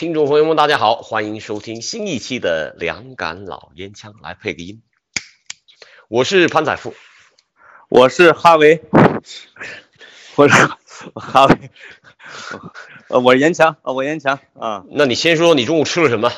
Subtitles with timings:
[0.00, 4.80] 听众朋友们，大家好，欢迎收听新一期的两杆老烟枪，来配个音。
[6.08, 6.94] 我是潘载富，
[7.90, 8.80] 我是哈维，
[10.36, 10.54] 我是
[11.14, 11.70] 哈维，
[13.08, 14.86] 呃，我是严强，啊，我严强啊。
[14.88, 16.32] 那你先说你中午吃了什么？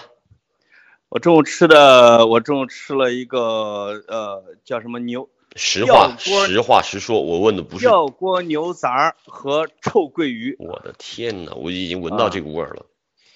[1.08, 7.84] 我中午吃的，我中午吃了一个呃，叫什么牛实话实话实说，我问的不是。
[7.84, 10.56] 吊锅牛杂和臭鳜鱼。
[10.58, 12.86] 我的天哪，我已经闻到这个味儿了，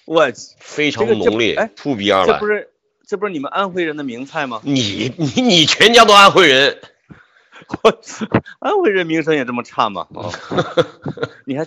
[0.06, 0.26] 我
[0.58, 2.46] 非常浓烈，哎扑鼻而来这不。
[2.46, 2.70] 是
[3.06, 4.60] 这不是你们安徽人的名菜吗？
[4.64, 6.80] 你你你全家都安徽人，
[7.84, 8.00] 我
[8.58, 10.08] 安徽人名声也这么差吗？
[10.10, 10.32] 哦，
[11.46, 11.64] 你还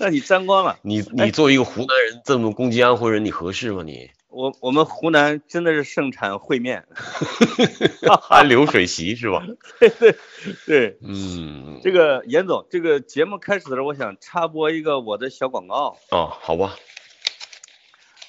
[0.00, 0.78] 那你沾光了。
[0.80, 4.10] 你你作为一个湖南人这么攻击安徽人，你合适吗你？
[4.28, 6.84] 我我们湖南真的是盛产烩面。
[8.22, 9.42] 还流水席是吧
[9.80, 10.14] 对？
[10.66, 16.76] 对，嗯，这个严总，这个节目开始的时候，我想插播一个我的小广告，哦，好吧，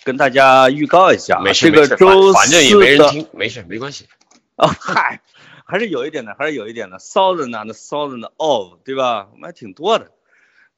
[0.09, 1.39] 跟大家预告一下。
[1.39, 4.07] 没事没事，这个周反反正也没人听，没事没关系。
[4.57, 5.21] 哦，嗨，
[5.65, 9.29] 还是有一点的，还是有一点的，thousand and thousand of，对吧？
[9.31, 10.09] 我们还挺多的。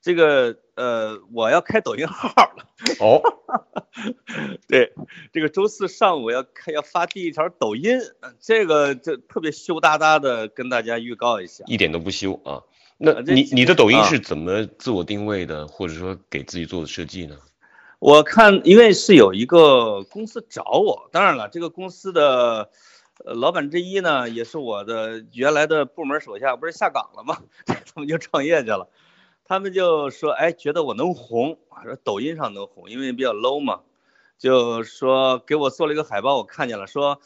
[0.01, 2.65] 这个呃，我要开抖音号了。
[2.99, 3.21] 哦，
[4.67, 4.91] 对，
[5.31, 11.63] 这个周四上午要开要发第一条抖音，呃这个这特别羞答答的跟大家预告一下。
[11.67, 12.63] 一点都不羞啊。
[12.97, 17.37] 那你你的抖音啊是怎么自我定位的，或者说给自己做的设计呢？
[18.01, 22.71] 我看，因为是有一个公司找我，当然了，这个公司的
[23.23, 27.37] 呃老板之一呢，也是我的原来的部门手下，不是下岗了吗？
[27.63, 28.89] 他们就创业去了。
[29.45, 33.81] 他们就说，哎，觉得我能红，说抖音上能红，因为比较 low 嘛，
[34.39, 37.21] 就说给我做了一个海报，我看见了，说，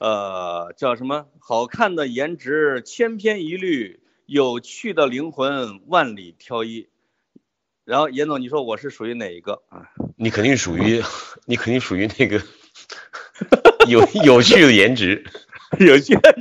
[0.00, 1.26] 呃，叫什么？
[1.38, 6.88] 好看的颜值千篇一律，有趣的灵魂万里挑一。
[7.86, 9.88] 然后严总，你说我是属于哪一个啊？
[10.16, 11.02] 你肯定属于，
[11.46, 12.42] 你肯定属于那个
[13.86, 15.24] 有有趣的颜值。
[15.78, 16.36] 有趣的，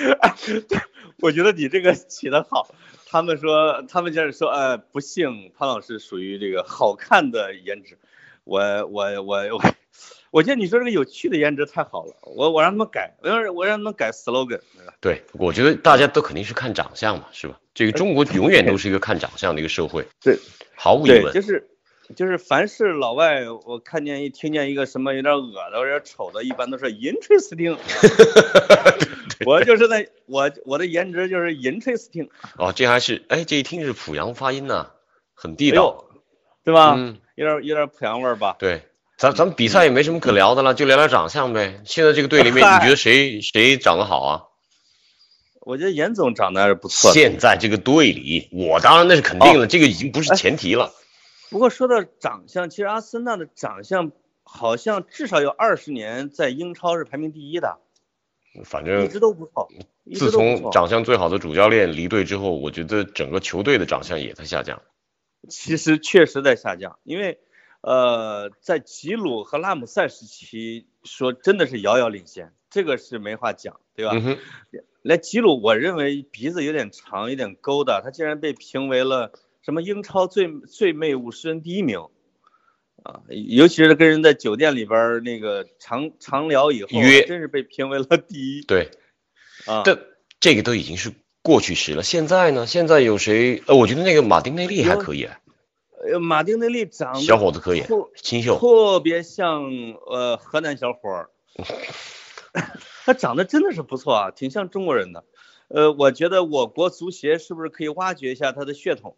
[1.20, 2.74] 我觉得你这个起的好。
[3.06, 7.98] 他们说，他们就是说，呃，不幸潘老师属于这个好看的颜值。
[8.44, 9.62] 我我我我，
[10.30, 14.60] 我觉得你说这个有趣的颜值太好了，我我让他们改，我让我让他们改 slogan，
[15.00, 17.58] 对，我觉得大家都肯定是看长相嘛，是吧？
[17.74, 20.38] 这个中国永远都是一个看长相的一个社会，对
[20.76, 21.32] 毫无疑，问。
[21.32, 21.68] 就是
[22.14, 27.78] 就是凡是老外，我看见一听见一个什么有点恶的、有点丑的，一般都是 interesting。
[29.46, 32.28] 我就是那我我的颜值就是 interesting，
[32.58, 34.90] 哦，这还是哎，这一听是濮阳发音呐、
[35.34, 35.82] 很地哎道。
[35.82, 36.04] 呦，
[36.64, 36.94] 对吧？
[36.96, 38.56] 嗯，有点有点濮阳味儿吧？
[38.58, 38.82] 对，
[39.16, 41.80] 咱咱们比赛也没什么可聊的了，就聊聊长相呗。
[41.86, 44.42] 现在这个队里面，你觉得谁 谁长得好啊？
[45.64, 47.12] 我觉得严总长得还是不错。
[47.12, 50.92] 现在这个队里，我当然那是肯定了，这个已经不是前提了。
[51.50, 54.10] 不过说到长相，其实阿森纳的长相
[54.42, 57.78] 好像至少有二十年在英超是排名第一的，
[58.64, 59.68] 反正一直都不错。
[60.14, 60.30] 自。
[60.30, 64.82] 从长相最好的主教练离队之后，我觉得整个球队的长相也在下降。
[65.48, 67.38] 其实确实在下降，因为
[67.82, 74.12] 呃，在吉鲁和拉姆塞时期，说真的是遥遥领先，这个是没话讲，对吧？
[74.14, 74.38] 嗯
[75.02, 79.32] 哼，来吉鲁，我认为鼻子有点长，有点勾的，他竟然被评为了
[79.62, 82.06] 什么英超最最媚五十人第一名，
[83.02, 88.90] 啊，尤其是跟人在酒店里边儿那个长长聊以后，约真是被评为了第一对，
[89.66, 89.82] 啊。
[89.84, 89.98] 这
[90.40, 92.02] 这个都已经是过去时了。
[92.02, 92.66] 现在呢？
[92.66, 93.62] 现在有谁？
[93.66, 95.28] 呃，我觉得那个马丁内利还可以，
[96.04, 98.58] 呃，马丁内利长得小伙子可以特，清秀。
[98.58, 99.70] 特别像
[100.06, 101.30] 呃河南小伙儿，
[103.04, 105.24] 他长得真的是不错啊，挺像中国人的。
[105.68, 109.16] 呃，我觉得我国足协是不是可以挖掘一下他的血统？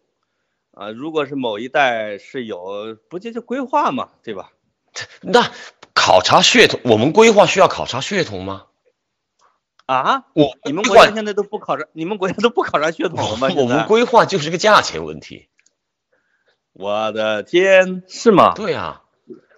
[0.71, 4.51] 啊，如果是某一代是有，不就是规划嘛，对吧？
[5.21, 5.51] 那
[5.93, 8.65] 考察血统，我们规划需要考察血统吗？
[9.85, 13.49] 啊，我你们国家现在都不考察，你们国家都不考察血统了吗？
[13.55, 15.47] 我们规划就是个价钱问题。
[16.73, 18.53] 我的天，是吗？
[18.55, 19.03] 对啊，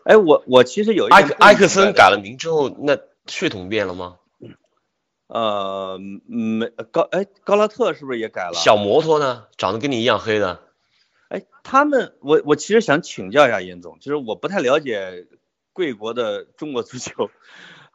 [0.04, 2.98] 哎，我我其实有一埃克埃克森改了名之后，那
[3.28, 4.18] 血统变了吗？
[5.28, 8.54] 呃，没高哎高拉特是不是也改了？
[8.54, 10.64] 小摩托呢，长得跟你一样黑的，
[11.28, 15.28] 哎，他们，我我其实想请教一下严总，就是我不太了解
[15.74, 17.30] 贵国的中国足球，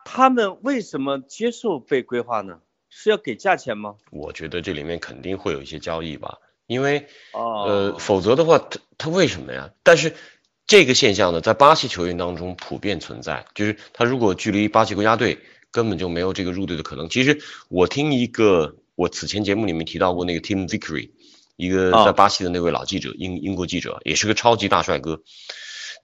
[0.04, 2.60] 他们为什么接受被规划呢？
[2.90, 3.96] 是要给价钱吗？
[4.10, 9.70] 我觉得这里面肯定会有一些交易吧，因为哦，呃，否则的话，他他为什么呀？
[9.82, 10.14] 但是
[10.72, 15.38] 这个现象呢，在巴西球员当中普遍存在，就是他如果距离巴西国家队
[15.70, 17.10] 根本就没有这个入队的可能。
[17.10, 21.10] 其实我听一个我此前节目里面提到过那个 Tim Vickery，
[21.56, 25.20] 一个啊在巴西的那位老记者，英英国记者，也是个超级大帅哥。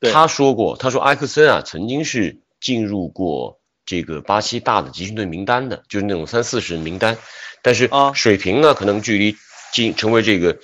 [0.02, 7.16] 他说过，他说埃克森啊曾经是进入过这个巴西大的集训队名单的，就是那种三四十人名单，
[7.62, 9.34] 但是啊水平呢可能距离
[9.72, 10.58] 进成为这个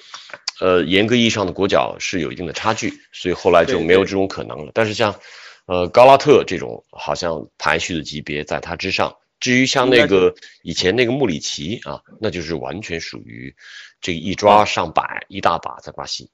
[0.61, 4.73] 呃严格意义上的国脚是有一定的差距，所以后来就没有这种可能了。
[4.75, 5.15] 但是像
[5.67, 9.17] 呃高拉特这种好像排序的级别在他之上。
[9.41, 13.55] 至于像那个以前那个穆里奇啊，那就是完全属于
[14.01, 16.31] 这个一抓上百一大把在巴西。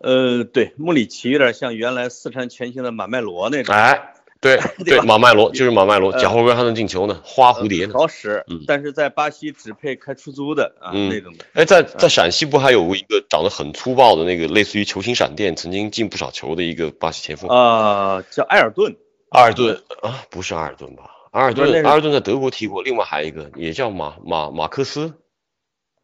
[0.00, 7.92] 呃，对，穆里奇有点像原来四川全兴的马麦罗那种，哎， 对对马麦罗就是马麦罗，呃脚后跟还能进球呢，花蝴蝶呢。
[7.92, 11.44] 好使嗯，但是在巴西只配开出租的啊嗯那种的。
[11.52, 18.96] 哎，在在陕西不还有过一个长得很粗暴的那个类似于球星闪电，曾经进不少球的一个巴西前锋，啊，叫埃尔顿，
[19.32, 21.02] 埃尔顿啊，不是埃尔顿吧？
[21.32, 25.12] 埃尔顿，不是那是阿尔顿在德国踢过，另外还有一个也叫马马马克思，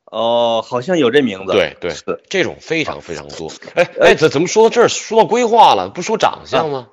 [0.04, 1.52] 哦，好像有这名字。
[1.52, 3.50] 对对是这种非常非常多。
[3.74, 6.88] 哎哎，怎怎么说到这儿说到规划了，不说长相吗？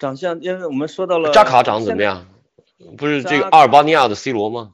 [0.00, 2.02] 长相，因为我们说到了扎卡长得怎么？
[2.02, 2.26] 样？
[2.96, 4.72] 不是这个阿尔巴尼亚的 C 罗吗？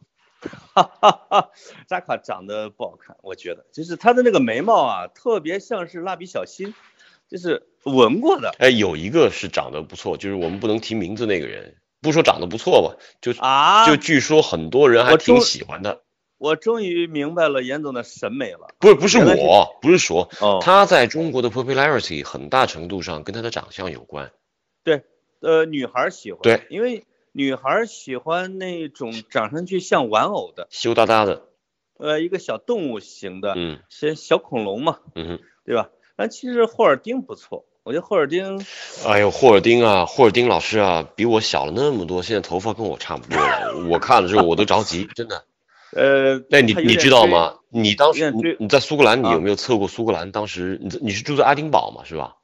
[0.72, 1.50] 哈哈哈，
[1.88, 6.72] 扎卡长得不好看，我觉得，就是他的那个眉毛啊，特别像是蜡笔小新，
[7.28, 13.84] 就是纹过的哎，有一个是长得不错，就是我们不能提名字那个人，不说长得不错吧，就啊。
[13.86, 16.02] 就据说很多人还挺喜欢的。
[16.38, 18.68] 我终于明白了严总的审美了。
[18.78, 24.30] 不是不是我，不是说哦，他在中国的 popularity 很大程度上跟他的长相有关。
[25.40, 31.42] 呃，女孩喜欢，对，因为女孩喜欢那种长上去像玩偶的，羞答答的，
[31.98, 35.90] 呃，一个小动物型的，嗯是小恐龙嘛，嗯哼，对吧？
[36.16, 38.64] 但其实霍尔丁不错，我觉得霍尔丁，
[39.06, 45.44] 哎呦，霍尔丁啊，霍尔丁老师啊，比我小了那么多，现在头发跟我差不多了，我看了之后我都着急，真的。
[45.94, 46.96] 呃，那，你你？
[46.96, 47.58] 知道吗？
[47.70, 50.32] 你当时你在苏格兰，你啊有没有测过苏格兰？
[50.32, 52.36] 当时你你是住在爱丁堡嘛，是吧？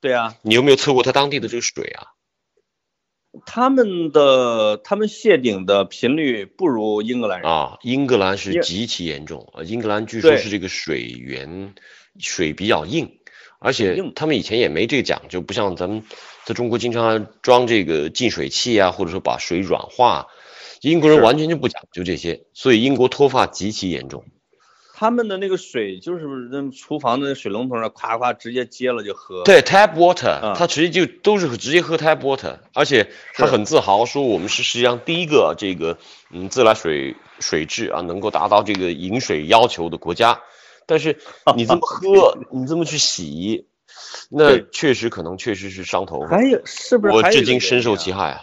[0.00, 2.12] 对啊，你有没有测过他当地的这个水啊？
[3.46, 11.74] 他们的他们谢顶的频率不如英格兰人，啊，英格兰是极其严重啊，英格兰据说是这个水源
[12.18, 13.18] 水比较硬，
[13.60, 16.02] 而且他们以前也没这个讲究，不像咱们
[16.44, 20.26] 在中国经常装这个净水器啊，或者说把水软化，
[20.80, 24.24] 英国人完全就不讲究这些，所以英国脱发极其严重。
[25.00, 35.96] 他们的那个水就是那厨房的水龙头上夸夸直接接了就喝，，对 tap water，啊他直接就都是直接喝 tap water，而且他很自豪说我们是世界上第一个这个
[36.30, 40.42] 嗯自来水水质啊能够达到这个饮水要求的国家。
[40.84, 41.18] 但是
[41.56, 43.68] 你这么喝， 你这么去洗，
[44.28, 46.28] 那确实可能确实是伤头发。
[46.28, 48.40] 还有是不是我至今深受其害啊！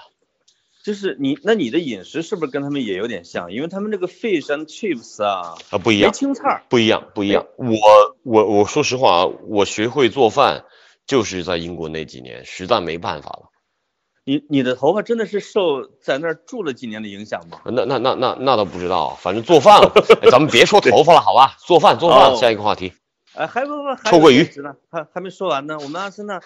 [0.87, 3.51] 就是你，那你的饮食是不是跟他们也有点像？
[3.51, 6.63] 因为他们这个 fish and chips 啊，啊不一样，青菜。
[6.69, 7.45] 不一样，不一样。
[7.57, 7.75] 我
[8.23, 10.63] 我我说实话啊，我学会做饭
[11.05, 13.49] 就是在英国那几年，实在没办法了。
[14.23, 17.59] 你你的头发真的是受在那儿住了几年的影响吗？
[17.65, 19.81] 那那那那那倒不知道，反正做饭
[20.31, 21.57] 咱们别说头发了，好吧？
[21.59, 22.93] 做饭做饭，哦下一个话题。
[23.37, 24.49] 哎，还不不，还臭鳜鱼
[24.89, 25.77] 还还没说完呢。
[25.79, 26.41] 我们阿森纳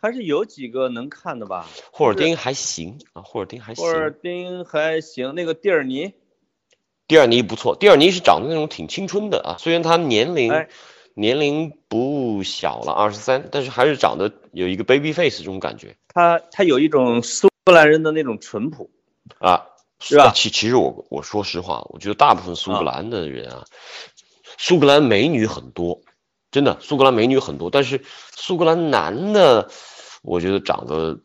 [0.00, 1.66] 还是有几个能看的吧？
[1.90, 4.12] 霍尔丁还行啊，霍尔丁还行霍尔。
[4.12, 6.12] 丁还行，那个蒂尔尼，
[7.08, 10.68] 蒂尔尼不错，蒂尔尼是长得那种挺青春的啊，虽然他年龄、哎
[11.14, 18.90] 年龄不小了，二十三，但是还是长得有一个 baby face 这种感觉他他有一种苏格兰人的那种淳朴。
[19.38, 19.66] 啊。
[19.98, 23.64] 是吧其其实我我说实话，我觉得大部分苏格兰的人啊，
[24.58, 26.02] 苏格兰美女很多，
[26.50, 28.02] 真的，苏格兰美女很多，但是
[28.34, 29.68] 苏格兰男的，
[30.22, 31.18] 我觉得长得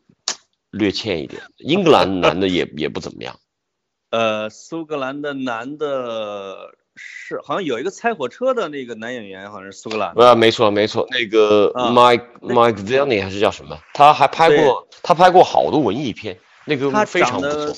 [0.70, 3.38] 略欠一点，英格兰男的也 也不怎么样。
[4.10, 10.22] 呃，苏格兰的男的是好像有一个拆火车的那个男演员，好像是苏格兰的。
[10.22, 13.78] 呃，没错没错，那个啊 Mike 那 Mike Vilney 还是叫什么？
[13.94, 17.74] 他还拍过他拍过好多文艺片，那个非常不错。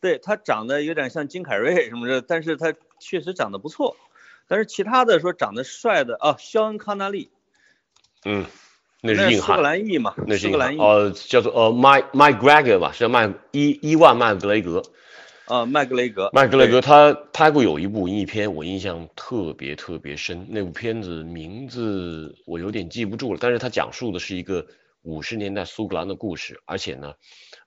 [0.00, 3.96] 对他长得有点像金凯瑞什么的，但是他确实长得不错。
[4.52, 7.30] 但是其他的说长得帅的啊，肖恩康纳利，
[8.26, 8.44] 嗯，
[9.00, 10.40] 那那是苏格是硬汉，兰裔嘛，那是。
[10.40, 14.82] 苏格兰裔呃，叫做呃 Mike Mike Gregor 吧，是叫麦伊伊万麦格雷格。
[15.46, 20.46] 啊，麦格雷格，麦格雷格他拍过有一部文艺片，我印象特别特别深。
[20.50, 24.66] 那部片子名字我有点记不住了，但是他讲述的是一个
[25.00, 27.14] 五十年代苏格兰的故事，而且呢，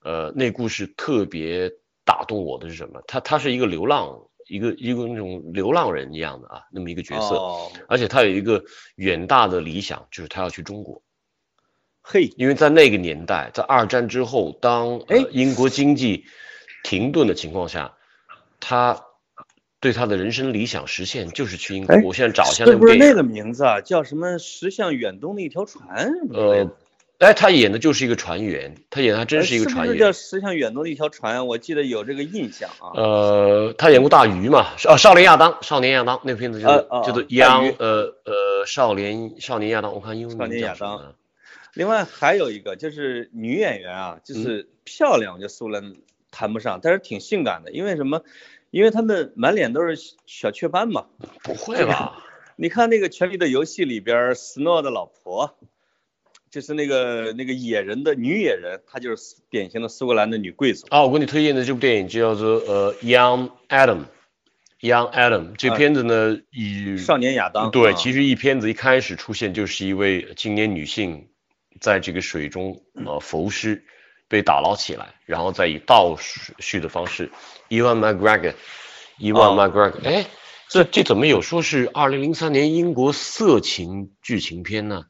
[0.03, 1.71] 呃，那故事特别
[2.05, 3.01] 打动我的是什么？
[3.07, 8.63] 他他是一个流浪，一个一个那种流浪人一样的啊，那么一个角色，哦，而且他有一个
[8.95, 11.01] 远大的理想，就是他要去中国。
[12.01, 16.25] 嘿，因为在那个年代，在二战之后，当英国经济
[16.83, 17.95] 停顿的情况下，
[18.59, 19.03] 他
[19.79, 21.95] 对他的人生理想实现就是去英国。
[21.95, 23.81] 哎我现在找一下是不是那个名字啊？
[23.81, 26.11] 叫什么“驶向远东的一条船”
[27.19, 29.93] 哎，他演的就是一个船员，他演的还真是一个呃船员。
[29.93, 31.47] 是是叫驶向远东的一条船？
[31.47, 32.91] 我记得有这个印象啊。
[32.95, 34.75] 呃，他演过大鱼嘛？
[34.77, 41.15] 是哦，少年亚当，少年亚当那个片子就是、呃哦叫做大 Young 鱼呃呃少年少年亚当，我看英文少名年亚当叫什么呢？
[41.73, 45.95] 另外还有一个就是女演员啊，嗯就是漂亮，我觉得苏兰
[46.31, 47.71] 谈不上，但是挺性感的。
[47.71, 48.21] 因为什么？
[48.71, 51.05] 因为他们满脸都是小雀斑嘛。
[51.43, 52.21] 不会吧？
[52.57, 55.57] 你看那个《权力的游戏》里边，斯诺的老婆，
[56.55, 60.87] 就是那个那个野人的女野人，她就是典型的苏格兰的女贵族。
[60.89, 63.97] 啊，我给你推荐的这部电影就叫做呃《Young Adam》
[64.79, 67.71] ，Young Adam 这啊片子呢，以少年亚当。
[67.71, 71.27] 对，啊其实一片子一开始出现就是一位青年女性
[71.81, 73.83] 在这个水中呃浮尸，
[74.29, 76.15] 被打捞起来，然后再以倒
[76.59, 77.29] 叙的方式
[77.67, 78.53] ，Ewan McGregor，
[79.19, 80.25] 伊万哦 McGregor，哎，
[80.69, 85.03] 这这怎么有说是二零零三年英国色情剧情片呢？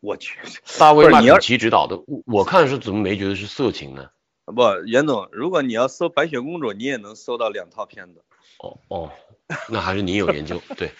[0.00, 0.38] 我去，
[0.78, 4.10] 大卫麦肯不是你要齐执导的，我我看是怎么没觉得是色情呢？
[4.44, 8.22] 不，袁总，如果你要搜白雪公主，你也能搜到两套片子。
[8.58, 9.10] 哦哦，
[9.68, 10.90] 那还是你有研究，对。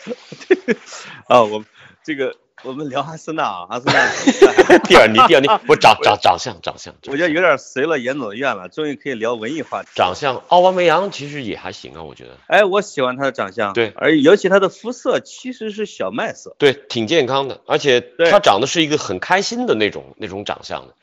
[1.29, 1.65] 啊，我
[2.03, 9.90] 这个我们聊阿森纳啊，阿森纳，第二，你第二，你 我长长长相长相，我觉得有点随了严总的愿了，终于可以聊文艺话题。
[9.94, 20.94] 长相，奥巴梅扬其实也还行啊，我觉得，哎，我喜欢他的长相，对而尤其他的肤色其实是小麦色，对，挺健康的，而且他长得是一个很开心的那种那种长相的。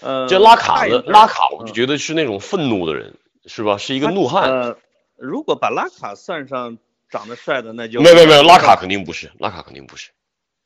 [0.00, 3.14] 呃，这拉卡的拉卡，我就觉得是那种愤怒的人，
[3.46, 3.76] 是吧？
[3.76, 4.50] 是一个怒汉。
[4.50, 4.76] 呃，
[5.16, 6.78] 如果把拉卡算上
[7.10, 10.10] 长得帅的，那就没有没有没有，拉卡肯定不是，拉卡肯定不是。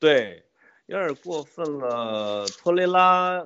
[0.07, 0.45] 对，
[0.87, 2.47] 有点过分了。
[2.47, 3.45] 托雷拉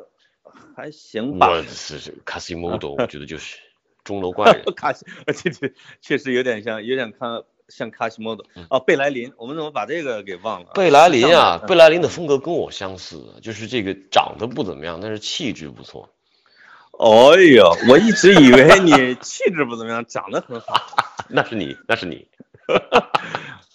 [0.76, 3.57] 还行吧，我是是卡西莫多， 我觉得就是
[4.05, 4.62] 钟楼怪人。
[4.76, 8.67] 卡西， 这这确实有点像，有点看像卡西莫多嗯。
[8.69, 10.73] 哦，贝莱林，我们怎么把这个给忘了？
[10.75, 16.11] 贝莱林啊，嗯贝莱林的风格跟我相似，就是这个长得不怎么样，但是气质不错。
[16.93, 20.75] 哦呦，我一直以为你气质不怎么样，长得很好
[21.26, 22.29] 那是你，那是你。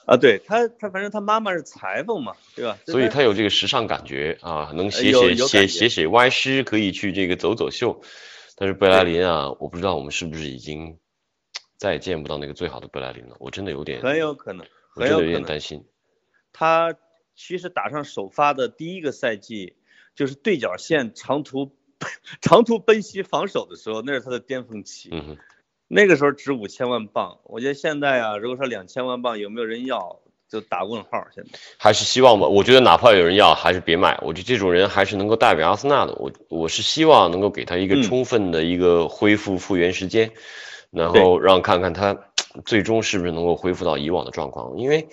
[0.05, 0.17] 啊。
[0.17, 2.77] 对他，他反正他妈妈是裁缝嘛，对吧？
[2.85, 8.01] 所以他有这个时尚感觉啊，能写写写写写歪诗，可以去这个走走秀。
[8.55, 10.97] 但是贝莱林啊，我不知道我们是不是已经
[11.77, 15.29] 再也见不到那个最好的贝莱林了，我真的有点，很有可能，我真的有。
[15.29, 15.83] 点担心。
[16.53, 16.95] 他
[17.35, 19.75] 其实打上首发的第一个赛季，
[20.15, 21.75] 就是对角线长途
[22.39, 25.09] 长途奔袭防守的时候，那是他的巅峰期。
[25.11, 25.37] 嗯哼，
[25.87, 31.27] 那个时候值五千万镑，我觉得现在啊，如果说两千万镑有没有人要，就打问号。
[31.33, 32.47] 现在还是希望吧。
[32.47, 34.17] 我觉得哪怕有人要，还是别买。
[34.23, 36.15] 我觉得这种人还是能够代表阿森纳的。
[36.15, 40.31] 我我是希望能够给他一个嗯充分的一个恢复复原时间，
[40.91, 42.17] 然后让看看他
[42.65, 44.77] 最终是不是能够恢复到以往的状况。
[44.77, 45.07] 因为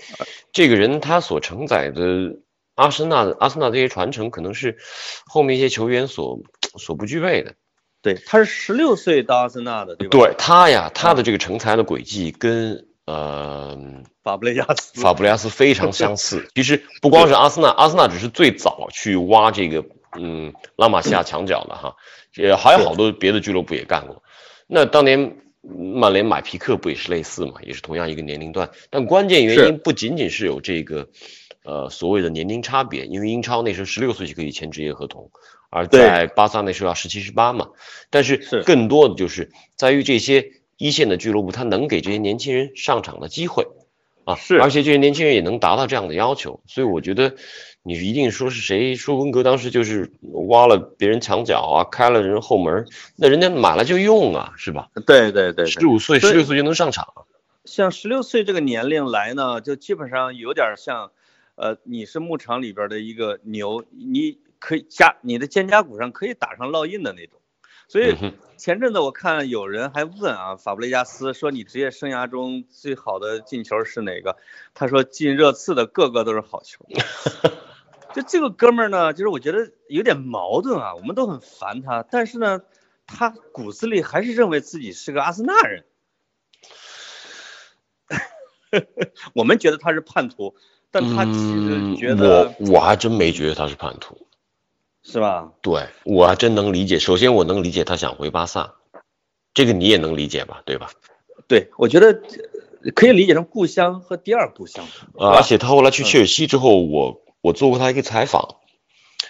[0.52, 2.38] 这个人他所承载的
[2.74, 4.78] 阿森纳的阿森纳这些传承，可能是
[5.26, 6.40] 后面一些球员所
[6.78, 7.54] 所不具备的。
[8.02, 13.78] 对，他是十六岁到阿森纳的，对吧？，对他呀，他的这个成才的轨迹跟呃
[14.24, 15.00] 法布雷加斯。
[15.00, 16.48] 法布雷加斯非常相似。
[16.54, 19.84] 其实不光是阿森纳，阿森纳只是最早去挖这个
[20.18, 21.94] 嗯拉玛西亚墙角的哈，
[22.34, 24.22] 也还有好多别的俱乐部也干过。
[24.66, 28.68] 那当年曼联买皮克不也是类似嘛，也是同样一个年龄段。
[28.90, 31.06] 但关键原因不仅仅是有这个
[31.64, 35.30] 呃所谓的年龄差别，因为英超那时候十六岁就可以签职业合同，
[35.70, 37.68] 而在巴萨那时候要十七十八嘛。
[38.10, 43.66] 但是是更多的就是在于这些一线的俱乐部，他能给这些年轻人上场的机会。
[44.24, 47.34] 啊，是而且这些年轻人也能达到这样的要求，所以我觉得
[47.82, 50.12] 你一定说是谁说温格当时就是
[50.48, 54.90] 挖了别人墙角啊，开了人后门，那人家买了就用啊，是吧？
[55.06, 57.12] 对对对对，十五岁、十六岁就能上场，
[57.64, 61.10] 像十六岁这个年龄来呢，就基本上有点像，
[61.54, 67.40] 呃，你是牧场里边的一个牛，你可以加你的肩胛骨上可以打上烙印的那种。
[67.88, 68.16] 所以
[68.56, 74.38] 前阵子我看有人还问啊，法布雷加斯说你职业生涯中最好的进球是哪个？
[74.72, 76.86] 他说进热刺的个个都是好球。
[78.14, 82.62] 就这个哥们儿呢，就是我觉得有点矛盾啊，我们都很烦他，但是呢，
[83.06, 85.84] 他骨子里还是认为自己是个阿森纳人。
[89.34, 90.56] 我们觉得他是叛徒，
[90.92, 94.26] 但他其实觉得、嗯我我还真没觉得他是叛徒，
[95.02, 95.50] 是吧？
[95.62, 96.98] 对我还真能理解。
[97.00, 98.74] 首先我能理解他想回巴萨，
[99.54, 100.62] 这个你也能理解吧？
[100.66, 100.90] 对吧？
[101.48, 102.22] 对，我觉得
[102.84, 104.84] 呃可以理解成故乡和第二故乡
[105.18, 108.56] 啊，而且他后来去切尔西之后，我我做过他一个采访，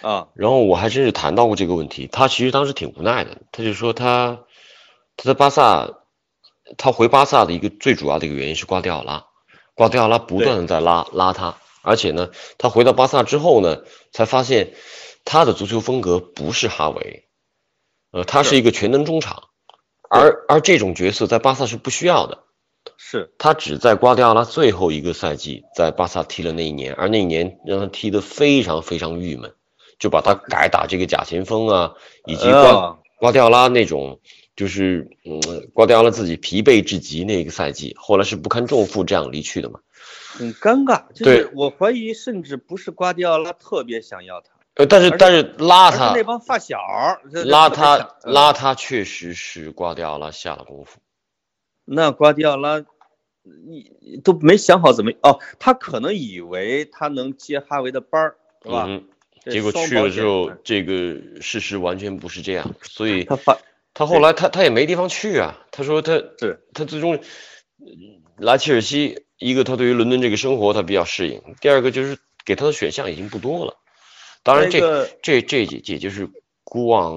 [0.02, 2.08] 啊，然后我还真是谈到过这个问题。
[2.10, 4.40] 他其实当时挺无奈的，他就说他
[5.16, 6.00] 他在巴萨，
[6.76, 9.26] 他回巴萨的一个最主要的一个原因是瓜迪奥拉，
[9.74, 14.74] 瓜迪奥拉不断的在拉拉他，而且呢，他回到巴萨之后呢，才发现
[15.24, 17.24] 他的足球风格不是哈维，
[18.10, 19.44] 呃，他是是一个全能中场，
[20.10, 22.44] 而而这种角色在巴萨是不需要的。
[22.96, 23.32] 是。
[23.38, 29.54] 他只在瓜迪奥拉最后一个赛季在巴萨踢了那一年，而那一年让他踢得非常非常郁闷，
[29.98, 31.94] 就把他改打这个假前锋啊，
[32.26, 34.18] 以及瓜、呃瓜迪奥拉那种
[34.54, 35.40] 就是嗯，
[35.72, 39.80] 瓜迪奥拉自己疲惫至极那个赛季，后来是不堪重负这样离去的嘛。
[40.34, 51.00] 很尴尬，就对是我怀疑甚至不是瓜迪奥拉特别想要他，呃，但是但是拉他那帮发小儿拉他拉他确实是瓜迪奥拉下了功夫。
[51.84, 52.84] 那瓜迪奥拉，
[53.42, 58.86] 你都没想好怎么哦，他可能以为他能接哈维的班儿，是吧？
[58.88, 59.04] 嗯，
[59.50, 63.58] 结果去了之后嗯，这个事实完全不是这样，所以他发
[63.94, 65.58] 他后来他他也没地方去啊。
[65.70, 73.76] 他说他是他最终嗯来切尔西，一个他对于伦敦这个生活他比较适应，第二个就是给他的选项已经不多了。
[74.42, 76.28] 当然这那个这这也也就是
[76.64, 77.16] 孤望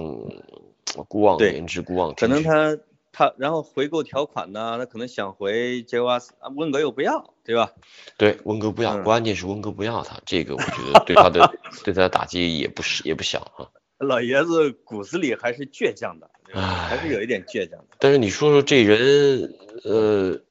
[1.08, 2.78] 孤望对言之，孤望可能他
[3.12, 7.72] 他然后回购条款呢，他可能想回杰瓦斯，啊温格又不要，对吧？
[8.18, 11.52] 对温格不要，嗯关键是温格不要他，这个我觉得对他的
[11.84, 13.72] 对他的打击也不是也不小啊。
[13.98, 17.86] 老爷子骨子里还是倔强的，还是有一点倔强的。
[18.00, 20.42] 但是你说说这人，呃，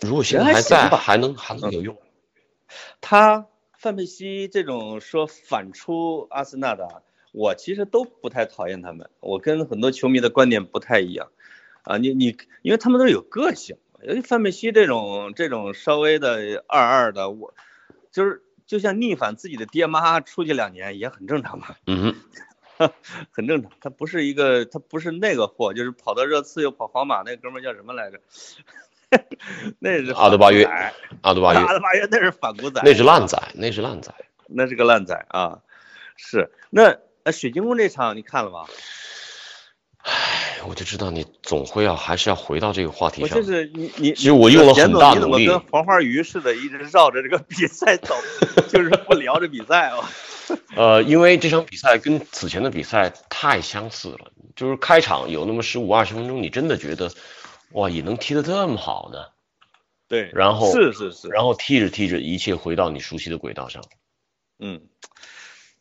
[0.00, 1.96] 如果现在还还在，还能还能有用？
[3.00, 3.46] 他
[3.78, 7.02] 范佩西这种说反出阿森纳的，
[7.32, 9.10] 我其实都不太讨厌他们。
[9.20, 11.30] 我跟很多球迷的观点不太一样，
[11.82, 17.54] 啊，你你，因为他们都是有个性，尤其范佩西这种这种稍微的二二的，我
[18.12, 22.16] 就是就像逆反自己的爹妈出去两年也很正常嘛，嗯哼，
[23.30, 23.70] 很正常。
[23.80, 28.20] 他不是一个，他不是那个货，就是跑到热刺又跑皇马那哥们叫什么来着？
[29.80, 30.64] 那是阿德巴约
[31.22, 34.14] 阿德巴约阿德巴约那是反骨仔，那是烂仔，那是烂仔。
[34.46, 35.60] 那是个烂仔啊，
[36.16, 38.66] 是那那水晶宫这场你看了吗？
[40.02, 43.46] 哎，我就知道你总会要还是要回到这个话题上我就。
[43.46, 48.14] 是你你，其实我用了很大努力跟黄花鱼似的，一直绕着这个比赛走，
[48.68, 50.10] 就是不聊这比赛啊？
[50.74, 57.12] 呃，因为这场比赛跟此前的比赛太相似了，就是开场有那么十五二十分钟，你真的觉得，
[57.72, 59.26] 哇，也能踢得这么好呢？
[60.08, 63.84] 对，然后是是是，然后踢着踢着，一切回到你熟悉的轨道上。
[64.58, 64.82] 嗯，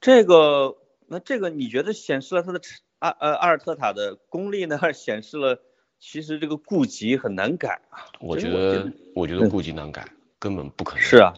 [0.01, 0.77] 这个
[1.07, 2.61] 那这个你觉得显示了他的
[2.99, 5.61] 阿呃阿尔特塔的功力呢，还 显示了
[5.99, 8.05] 其实这个顾及很难改啊？
[8.19, 10.07] 我觉得，我觉得顾忌难改，
[10.37, 11.33] 根本不可能，是啊，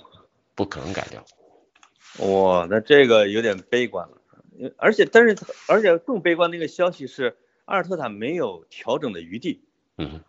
[0.53, 1.25] 不可能改掉。
[2.27, 5.35] 哇，那这个有点悲观了，而且但是
[5.67, 9.63] 而且更悲观的一个消息是，阿尔特塔没有调整的余地，
[9.97, 10.21] 嗯，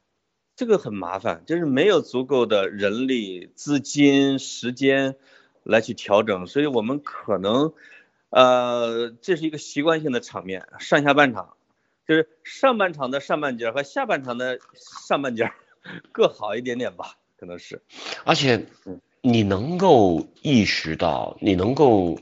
[0.55, 5.17] 这个很麻烦，就是没有足够的人力、资金、时间
[5.65, 7.75] 来去调整，所以我们可能，
[8.33, 11.51] 呃，这是一个习惯性的场面，上下半场，
[12.09, 14.59] 就是上半场的上半截和下半场的
[15.07, 15.53] 上半截
[16.13, 17.83] 各好一点点吧，可能是，
[18.25, 18.65] 而且
[19.21, 22.19] 你能够意识到，你能够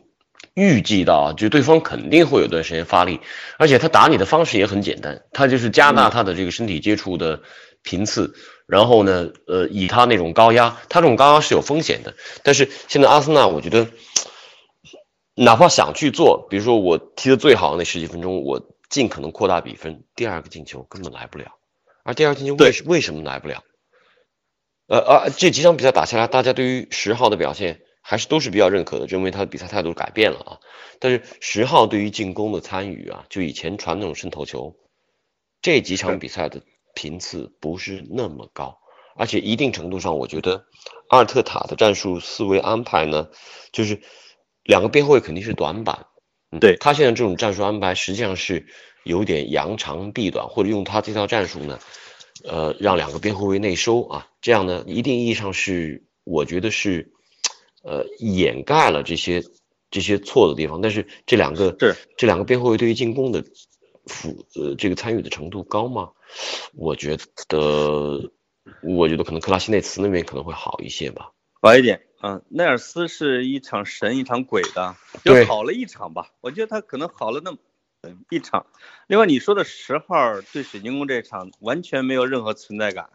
[0.54, 3.20] 预计到，就对方肯定会有段时间发力，
[3.56, 7.40] 而且他打你的方式也很简单，他就是加大他的这个身体接触的
[7.82, 8.34] 频次，
[8.66, 13.86] 然后呢，呃，以他那种高压，他这种高压是有风险的，但是现在阿森纳，我觉得。
[15.42, 21.52] 哪怕想去做，比如说我踢的最好的那十几分钟，我尽可能扩大比分，第二个进球根本来不了，
[22.04, 23.64] 而第二个进球为什为什么来不了？
[24.86, 30.58] 呃啊，这几场比赛打下来，大家对于十号的表现还是都是比较认可的，认为他的比赛态度改变了啊。
[30.98, 34.76] 但是十号对于进攻的参与啊，就以前传那种渗透球，
[35.62, 36.60] 这几场比赛的
[36.94, 38.78] 频次不是那么高，
[39.16, 40.66] 而且一定程度上，我觉得
[41.08, 43.30] 阿尔特塔的战术思维安排呢，
[43.72, 44.02] 就是
[44.64, 46.06] 两个边后卫肯定是短板。
[46.52, 48.66] 嗯对他现在这种战术安排实际上是
[49.04, 51.78] 有点扬长避短，或者用他这套战术呢，
[52.42, 57.12] 呃，让两个边后卫内收啊，这样呢，一定意义上是我觉得是，
[57.84, 59.44] 呃，掩盖了这些
[59.92, 60.80] 这些错的地方。
[60.80, 63.44] 但是这两个是这两个边后卫对于进攻的
[64.06, 66.10] 辅呃这个参与的程度高吗？
[66.74, 67.16] 我觉
[67.48, 68.30] 得，
[68.82, 71.30] 我觉得可能克拉西内茨那边可能会好一些吧。
[71.62, 72.06] 好一点。
[72.22, 76.30] 嗯，奈尔斯是一场神一场鬼的，就好了一场吧。
[76.40, 77.58] 我觉得他可能好了那么
[78.30, 78.66] 一场。
[79.06, 83.10] 另外，你说的十号对水晶宫这场完全没有任何存在感，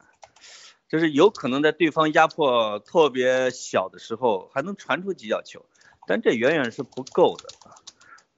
[0.87, 5.65] 就是有可能在对方压迫特别小的时候还能传出几脚球，
[6.07, 7.49] 但这远远是不够的。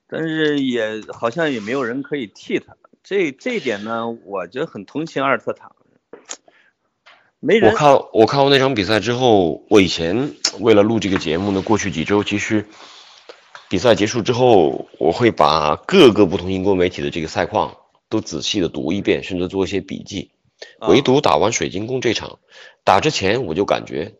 [0.07, 5.73] 但是也好像也没有人可以替他，这这一点呢，我觉得很同情阿尔特塔。
[7.39, 7.71] 没人。
[7.71, 12.65] 我看我看过那场比赛之后，我以前为了录这个节目呢，过去几周其实
[13.69, 17.77] 比赛结束之后，我会把各个不同英国媒体的这个赛况
[18.09, 20.31] 都仔细的读一遍，甚至做一些笔记。
[20.79, 22.39] 唯独打完水晶宫这场，
[22.83, 24.15] 打之前我就感觉，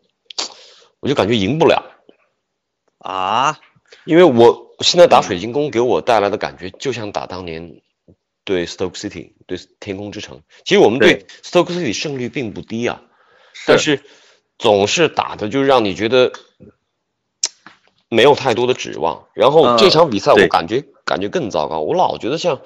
[1.00, 1.82] 我就感觉赢不了
[2.98, 3.58] 啊，
[4.04, 7.80] 因为我现在打水晶宫给我带来的感觉，就像打当年
[8.44, 10.42] 对 Stoke City 对天空之城。
[10.64, 13.02] 其实我们对 Stoke City 胜率并不低啊。
[13.66, 14.02] 但是
[14.58, 16.32] 总是打的就让你觉得
[18.08, 22.62] 没有太多的指望，然后这场比赛我感觉感觉更糟糕，我老觉得像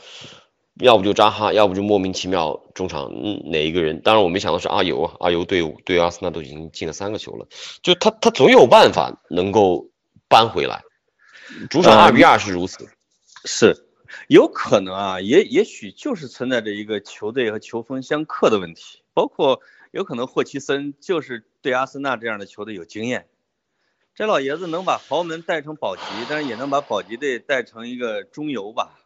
[0.74, 3.10] 要不就扎哈，要不就莫名其妙中场
[3.50, 7.48] 哪一个人，当然我没想到是阿尤啊，阿尤队伍对阿森纳都已经进了三个球了，
[7.82, 9.90] 就他他总有办法能够
[10.28, 10.82] 扳回来，
[11.68, 12.88] 主场二比二是如此，
[13.44, 13.88] 是。
[14.28, 19.60] 有可能啊，也也许就是存在着一个球队和球风相克的问题，包括。
[19.92, 23.28] 有可能霍奇森就是对阿森纳这样的球队有经验，
[24.14, 28.98] 这老爷子能把豪门带成保级，但是也能把保级队带成一个中游吧。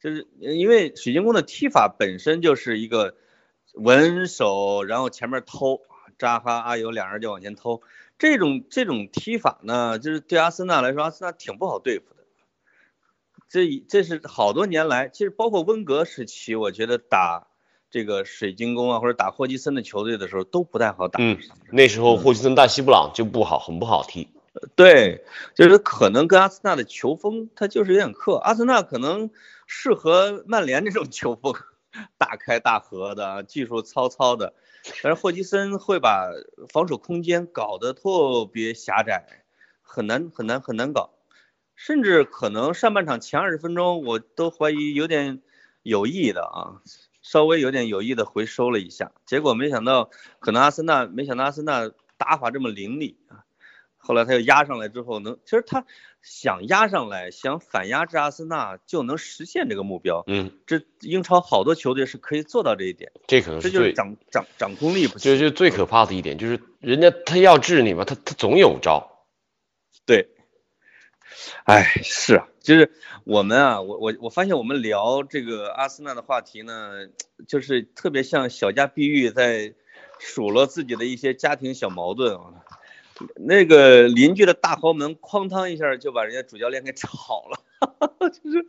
[0.00, 3.16] 就是因为水晶宫的踢法本身就是一个
[3.72, 5.80] 稳守，然后前面偷
[6.18, 7.80] 扎哈、阿尤两人就往前偷，
[8.18, 12.24] 这种这种踢法呢，就是对阿森纳来说，阿森纳挺不好对付的。
[13.48, 17.48] 这这是好多年来，其实包括温格时期，我觉得打。
[17.92, 21.20] 这个水晶宫啊，或者打霍奇森的球队的时候都不太好打。
[21.20, 21.38] 嗯，
[21.70, 24.28] 那时候霍奇森大西布朗就不好，很不好踢。
[24.74, 25.24] 对，
[25.54, 28.36] 就是可能跟阿森纳的球风他就是有点克。
[28.36, 29.30] 阿森纳可能
[29.66, 31.54] 适合曼联这种球风，
[32.16, 34.54] 大开大合的，技术糙糙的。
[35.02, 36.30] 但是霍奇森会把
[36.70, 39.26] 防守空间搞得特别狭窄，
[39.82, 41.10] 很难很难很难搞。
[41.76, 45.42] 甚至可能上半场前二十分钟，我都怀疑有点
[45.82, 46.80] 有意的啊。
[47.32, 53.48] 稍微有点有意的回收了一下，结果没想到，可能阿森纳没想到阿森纳打法这么凌厉啊。
[53.96, 55.86] 后来他又压上来之后，能其实他
[56.20, 60.24] 想压上来，想反压制阿森纳就能实现这个目标。
[60.26, 63.12] 嗯，这英超好多球队是可以做到这一点。
[63.26, 65.32] 这可能是这就是掌掌掌控力不行。
[65.32, 69.24] 就是最可怕的一点，就是人家他要治你嘛，他他总有招。
[70.04, 70.28] 对。
[71.64, 72.92] 哎，是啊，就是
[73.24, 77.08] 我们啊，我我我发现我们聊这个阿森纳的话题呢，
[77.46, 79.74] 就是特别像小家碧玉在
[80.18, 82.64] 数落自己的一些家庭小矛盾啊。
[83.36, 87.62] 那个邻居的大豪门哐当一下就把人家主教练给炒了，
[88.30, 88.66] 就是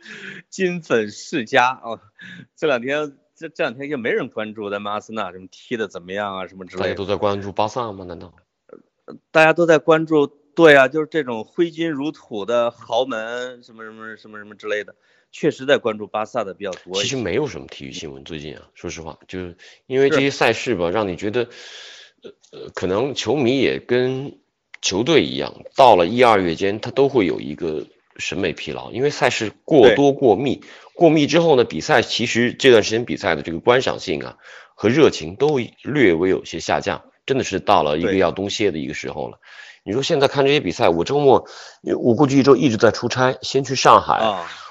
[0.48, 1.98] 金粉世家啊。
[2.54, 6.88] 这两天这这两天就没人关注咱们阿森纳什么踢的怎么样啊，什么之类的。
[6.88, 8.04] 大家都在关注巴萨吗？
[8.04, 8.32] 难道？
[9.32, 10.43] 大家都在关注。
[10.54, 14.94] 对啊，就是这种挥金如土的豪门，什么什么什么什么之类的，
[15.32, 17.02] 确实在关注巴萨的比较多。
[17.02, 21.48] 其实没有什么体育新闻最近啊，说实话，就是因为这些赛事吧，让你觉得，
[22.52, 24.38] 呃，可能球迷也跟
[24.80, 27.86] 球队一样，到了一二月间，他都会有一个
[28.16, 30.62] 审美疲劳，因为赛事过多过密，
[30.94, 34.36] 过密之后呢，比赛其实这段时间比赛的这个观赏性啊
[34.76, 39.40] 和热情都略微有些下降，真的是到了一个要冬歇的一个时候了。
[39.86, 41.46] 你说现在看这些比赛，我周末
[41.98, 44.18] 我过去一周一直在出差，先去上海，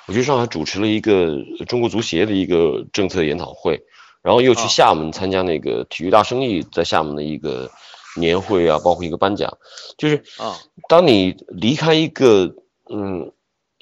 [0.08, 3.84] 我去上海主持了一个中国足协的一个政策研讨会，
[4.24, 7.70] 然后又去厦门参加那个体育大生意在厦门的一个
[8.18, 9.56] 年会啊，包括一个颁奖，
[10.00, 10.58] 就是啊，
[10.90, 12.56] 当你离开一个
[12.90, 13.32] 嗯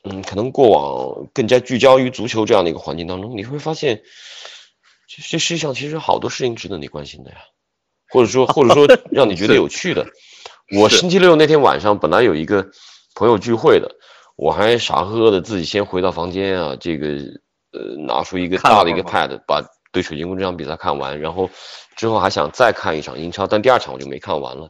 [0.04, 4.04] 嗯，可能过往更加聚焦于足球这样的一个环境当中，你会发现，
[5.08, 7.38] 这世界上其实好多事情值得你关心的呀，
[8.10, 10.06] 或者说或者说让你觉得有趣的。
[10.73, 12.71] 我星期六那天晚上本来有一个
[13.13, 13.93] 朋友聚会的，
[14.38, 17.07] 我还傻呵呵的自己先回到房间啊，这个
[17.73, 21.49] 呃拿出一个大的一个 pad 把对水晶宫这场比赛看完，然后
[21.97, 24.69] 之后还想再看一场英超，但第二场我就没看完了。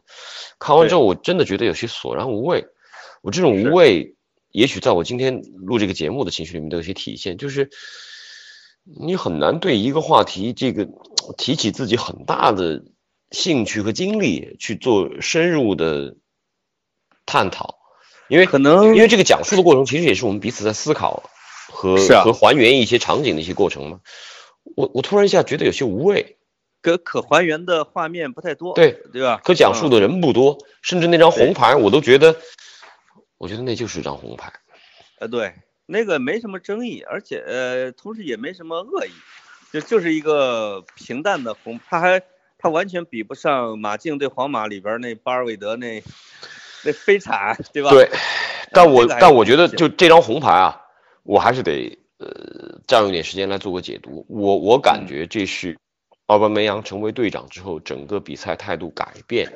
[0.58, 2.64] 看完之后我真的觉得有些索然无味，
[3.22, 4.16] 我这种无味
[4.50, 7.70] 也许在我今天录这个节目的情绪里面都有些体现，就是
[8.84, 10.88] 你很难对一个话题这个
[11.38, 12.82] 提起自己很大的。
[13.32, 16.16] 兴趣和精力去做深入的
[17.26, 17.78] 探讨，
[18.28, 21.28] 因为可能因为这个讲述的过程其实也是我们彼此在思考
[21.68, 24.00] 和和还原一些场景的一些过程嘛。
[24.76, 26.36] 我我突然一下觉得有些无味，
[26.80, 29.40] 可可还原的画面不太多，对对吧？
[29.42, 32.36] 可讲述的人不多，甚至那张红牌我都觉得，
[33.38, 34.52] 我觉得那就是一张红牌。
[35.18, 35.52] 呃，对。
[35.84, 39.10] 那个没什么争议，而且呃，同时也没什么恶意，
[39.72, 42.22] 就就是一个平淡的红，他还
[42.62, 46.00] 他完全比不上马竞对皇马里边那巴尔韦德那
[46.84, 47.90] 那飞铲，对吧？
[47.90, 48.08] 对，
[48.70, 50.80] 但我但我觉得就这张红牌啊，
[51.24, 54.24] 我还是得呃占用点时间来做个解读。
[54.28, 55.76] 我我感觉这是
[56.26, 59.52] 奥巴梅扬成为队长之后，整个比赛态度改变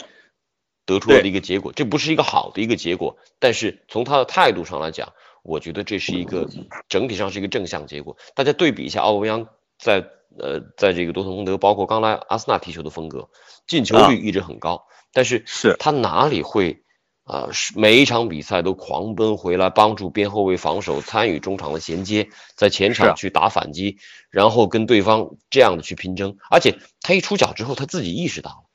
[0.85, 1.73] 得出来的一个结果。
[1.73, 5.12] 这不是一个好的一个结果，但是从他的态度上来讲，
[5.45, 6.49] 我觉得这是一个
[6.88, 8.16] 整体上是一个正向结果。
[8.35, 9.47] 大家对比一下奥巴梅扬
[9.79, 13.31] 在呃在这个多特蒙德，包括刚来阿森纳踢球的风格，
[13.66, 16.83] 进球啊率一直很高，但是是他哪里会
[17.29, 23.99] 啊、是每一场比赛都狂奔回来帮助边后卫防守，参与中场的衔接，在前场去打反击，
[24.31, 26.37] 然后跟对方这样的去拼争。
[26.53, 28.70] 而且他一出脚之后，他自己意识到了，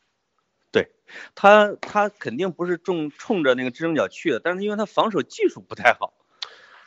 [0.69, 0.89] 对
[1.33, 6.11] 他他肯定不是冲冲着那个支撑脚去的，但是因为他防守技术不太好，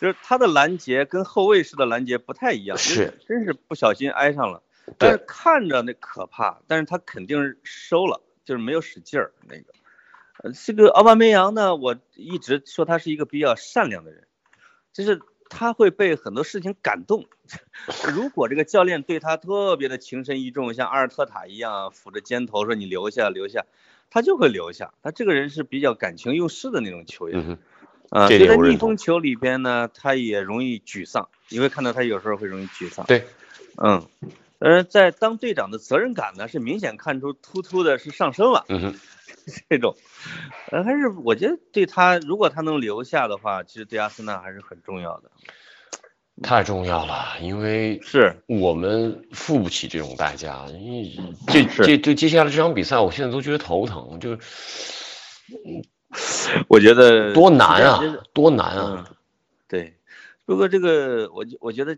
[0.04, 4.62] 就是他的拦截跟后卫式的拦截不太一样，是真是不小心挨上了，
[4.98, 9.64] 但是看着那可怕，但是他肯定是收了，就是没有使劲儿那个。
[10.42, 14.26] 呃，这个奥巴梅扬呢，我一直说他是一个比较善良的人，
[14.92, 17.24] 就是他会被很多事情感动。
[18.14, 23.64] 如果这个教练对他特别的情深意重，像阿尔特塔一样抚着肩头说你留下留下，
[24.10, 24.92] 他就会留下。
[25.02, 27.56] 他这个人是比较感情用事的那种球员。
[28.14, 33.04] 啊，这就在逆风球里边呢，他也容易沮丧，你会看到他有时候会容易沮丧。
[33.06, 33.26] 对，
[33.76, 34.06] 嗯，
[34.60, 38.66] 而在当队长的责任感呢，是明显看出突突的是上升了。
[38.68, 39.00] 嗯哼，
[39.68, 39.96] 这种，
[40.70, 45.32] 呃，还是我觉得对他，如果他能留下的话，其实对阿森纳还是很重要的。
[46.40, 50.66] 太重要了，因为是，我们付不起这种代价。
[50.68, 51.12] 因为
[51.48, 54.38] 这是这对接下来这场比赛，我现在都觉得头疼，就是
[56.68, 58.00] 我觉得多难啊
[58.32, 59.06] 多难啊！
[59.08, 59.16] 嗯，
[59.68, 59.96] 对。
[60.46, 61.96] 不过这个，我我觉得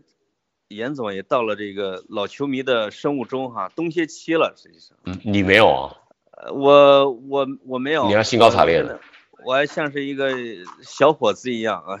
[0.69, 4.97] 严总也到了这个老球迷的生物钟哈，冬歇期了，实际上。
[5.03, 5.95] 嗯，你没有啊？
[6.31, 8.99] 呃，我我我没有，你还兴高采烈的
[9.45, 10.31] 我还像是一个
[10.81, 11.99] 小伙子一样啊。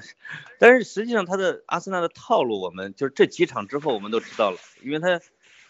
[0.59, 5.19] 但是实际上，他的阿森纳的套路，我们就是这几场之后我们都知道了，因为他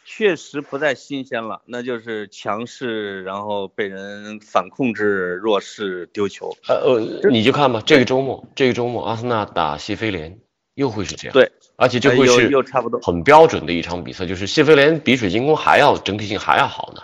[0.10, 6.56] 确实不再新鲜了，那就是强势，然后被人反控制，弱势丢球。
[6.70, 10.39] 呃呃，你就看吧，这个周末，这个周末阿森纳打西菲联
[10.76, 17.02] 又会是这样，对，而且这会是又差不多很标准的一场比赛，就是西菲联比水晶宫还要整体性还要好呢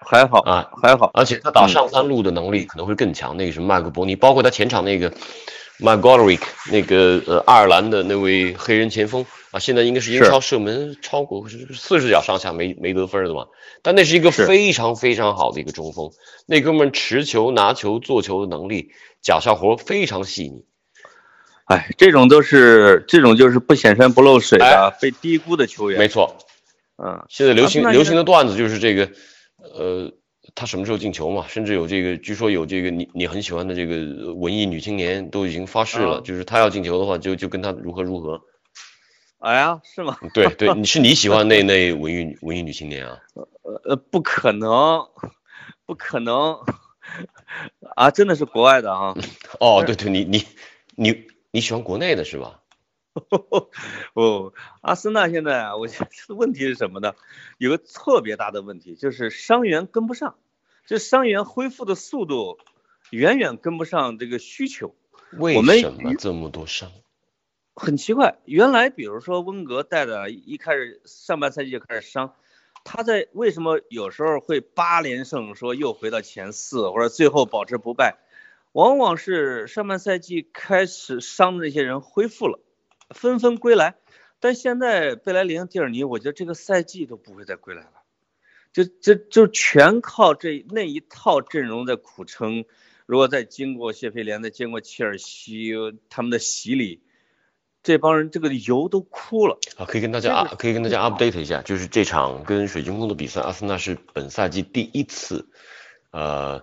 [0.00, 3.36] 还好啊，还好，而且他打上三路的能力可能会更强。
[3.36, 5.12] 那个什么麦克伯尼，包括他前场那个
[5.78, 13.48] m c g o l r i c 那个呃爱尔兰的那位黑人前锋啊，现在应该是英超射门超过四十脚上下没没得分的嘛，
[13.82, 16.12] 但那是一个非常非常好的一个中锋，
[16.46, 20.64] 那哥们持球、拿球、做球的能力，脚下活非常细腻。
[21.64, 25.98] 哎，这种都是这种就是不显山不漏水的、被低估的球员。
[25.98, 26.36] 没错，
[26.96, 29.08] 嗯，现在流行流行的段子就是这个，
[29.58, 30.12] 呃，
[30.54, 31.44] 他什么时候进球嘛？
[31.48, 38.40] 甚至有这个，据说有这个你你很喜欢的这个文艺女青年都已经发誓了，啊就是他要进球的话，就就跟他如何如何。
[39.40, 40.18] 哎呀，是吗？
[40.34, 43.18] 对对，你是你喜欢那那文艺文艺女青年啊？
[43.84, 45.08] 呃，不可能，
[45.86, 46.58] 不可能
[47.96, 48.10] 啊！
[48.10, 49.14] 真的是国外的啊。
[49.58, 50.44] 哦，对对，你你
[50.94, 52.60] 你你喜欢国内的是吧？
[54.12, 57.14] 哦，阿森纳现在啊，我觉得问题是什么呢？
[57.56, 60.34] 有个特别大的问题，就是伤员跟不上，
[60.86, 62.58] 就伤员恢复的速度
[63.10, 64.94] 远远跟不上这个需求。
[65.32, 66.90] 为什么这么多伤？
[67.82, 72.34] 很奇怪，原来比如说温格带的，一开始上半赛季就开始伤，
[72.84, 78.18] 他在为什么有时候会八连胜，说又回到前四，或者最后保持不败，
[78.72, 82.60] 往往是上半赛季开始伤的那些人恢复了，
[83.14, 83.96] 纷纷归来，
[84.40, 88.02] 但现在贝莱林、蒂尔尼，我觉得这个赛季都不会再归来了，
[88.74, 92.66] 就就就全靠这那一套阵容在苦撑。
[93.06, 95.72] 如果再经过谢菲联，再经过切尔西
[96.10, 97.00] 他们的洗礼，
[97.82, 99.58] 这帮人这个油都枯了。
[99.76, 105.48] 啊，可以跟大家啊，可以跟大家 update 一下，就是这场跟水晶宫的比赛，阿森纳是本赛季第一次，
[106.10, 106.62] 呃，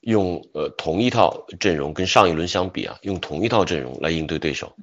[0.00, 4.74] 用呃同一套阵容跟上一轮相比啊，用同一套阵容来应对对手，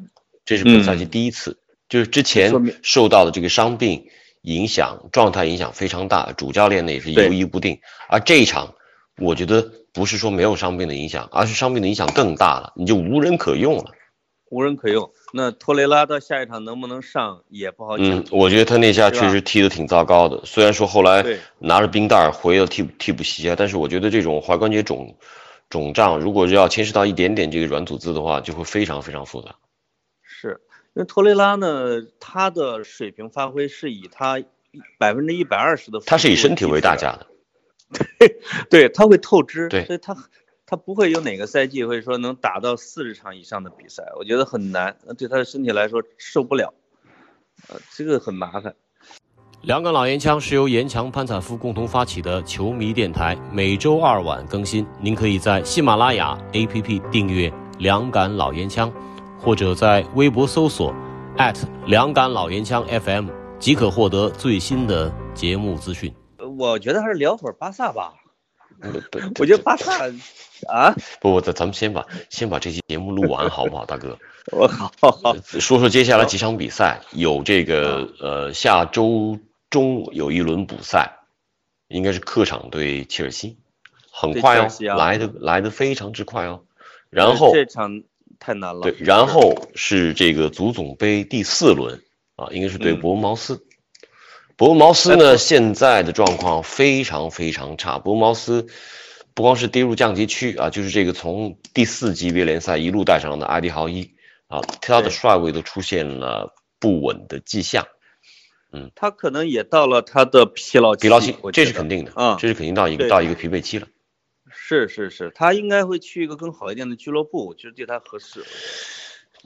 [0.46, 1.58] 这是本赛季嗯第一次，
[1.90, 4.06] 就是之前受到的这个伤病
[4.44, 8.76] 影响，状态影响非常大，主教练呢也是犹疑不定，而这一场，
[9.20, 13.95] 我觉得不是说没有伤病的影响，而是伤病的影响更大了，你就无人可用了。
[14.50, 15.12] 无人可用。
[15.34, 18.08] 那托雷拉到下一场能不能上也不好讲。
[18.08, 20.42] 嗯，我觉得他那下确实踢得挺糟糕的。
[20.46, 21.26] 虽然说后来
[21.60, 25.16] 拿着冰袋回了替补替补席啊，但是我觉得这种踝关节肿
[25.70, 29.56] 肿胀，如果要牵涉到一点点这个软组织的话，就会非常非常复杂。
[30.22, 30.62] 是
[30.94, 34.42] 因为托雷拉呢，他的水平发挥是以他
[34.98, 37.28] 百分之一百二十的，他是以身体为代价的，
[38.70, 40.16] 对，他会透支，对所以他
[40.66, 46.74] 他不会有哪个赛季会说能打到四十场以上的比赛，我觉得很难，对他的身体来说受不了，
[47.70, 48.74] 呃，这个很麻烦。
[49.62, 54.86] 两杆老烟枪是由严强、潘采夫共同发起的球迷电台，每周二晚更新。
[55.00, 58.92] 您可以在喜马拉雅 APP 订阅“两杆老烟枪”，
[59.40, 60.94] 或者在微博搜索
[61.88, 66.14] 两杆老烟枪 FM，即可获得最新的节目资讯。
[66.38, 68.14] 呃我觉得还是聊会儿巴萨吧，
[69.12, 70.08] 对 我觉得巴萨
[70.68, 74.18] 啊，不不，咱咱们先把先把这期节目录完，好不好，大哥？
[74.52, 81.20] 我好好好，说说接下来几场比赛，有这个呃下周中有一轮补赛，
[81.88, 83.58] 应该是客场对切尔西，
[84.12, 86.64] 很快哦来的来的非常之快哦。
[87.10, 88.04] 然后这场
[88.40, 92.02] 太难了，对，然后是这个足总杯第四轮
[92.36, 93.58] 啊，应该是对嗯伯恩茅斯。
[93.58, 93.66] 伯
[94.58, 98.00] 恩茅斯呢，现在的状况非常非常差。
[98.00, 98.68] 伯恩茅斯
[99.34, 104.12] 不光是跌入降级区啊，就是这个从第四级别联赛一路带上的埃迪豪伊
[104.48, 107.86] 啊，他的帅位都出现了不稳的迹象。
[108.72, 113.88] 嗯他可能也到了他的疲劳期，疲劳期这是肯定的啊这是肯定到一个到一个疲惫期了。
[114.50, 118.46] 是是是，他应该会去一个更好一点的俱乐部，我觉得对他合适。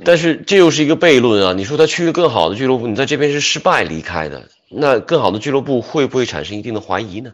[0.05, 1.53] 但是这又是一个悖论啊！
[1.53, 7.33] 你说他去了更好的俱乐部，你在这边是失败离开的，那更好的俱乐部会不会产生一定的怀疑呢？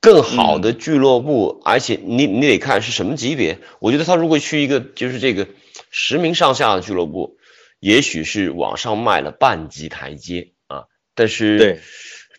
[0.00, 3.58] 更好的俱乐部，而且你你得看是什么级别。
[3.78, 5.46] 我觉得他如果去一个就是这个
[5.92, 7.36] 十名上下的俱乐部，
[7.78, 10.86] 也许是往上迈了半级台阶啊。
[11.14, 11.80] 但是对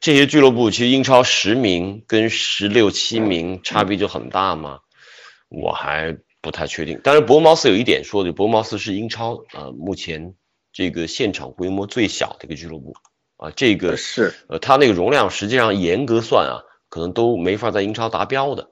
[0.01, 4.79] 这些俱乐部其实英超十名跟十六七名差别就很大吗？
[5.47, 7.01] 我还不太确定。
[7.03, 10.35] 但是，伯恩茅斯有一点说的，伯恩茅斯是英超呃目前
[10.71, 12.93] 这个现场规模最小的一个俱乐部
[13.37, 18.69] 啊，这个是呃它那个容量实际上严格算啊，可能都没法在英超达标的。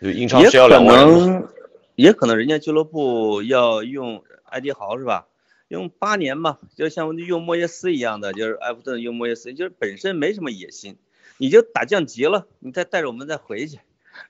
[0.00, 1.48] 就英超也是要两万人
[1.94, 5.26] 也可能人家俱乐部要用埃迪豪是吧？
[5.68, 10.96] 用八年嘛，就像用莫耶斯一样的，就是埃弗顿用莫耶斯，就是本身没什么野心，
[11.38, 13.78] 你就打降级了，你再带着我们再回去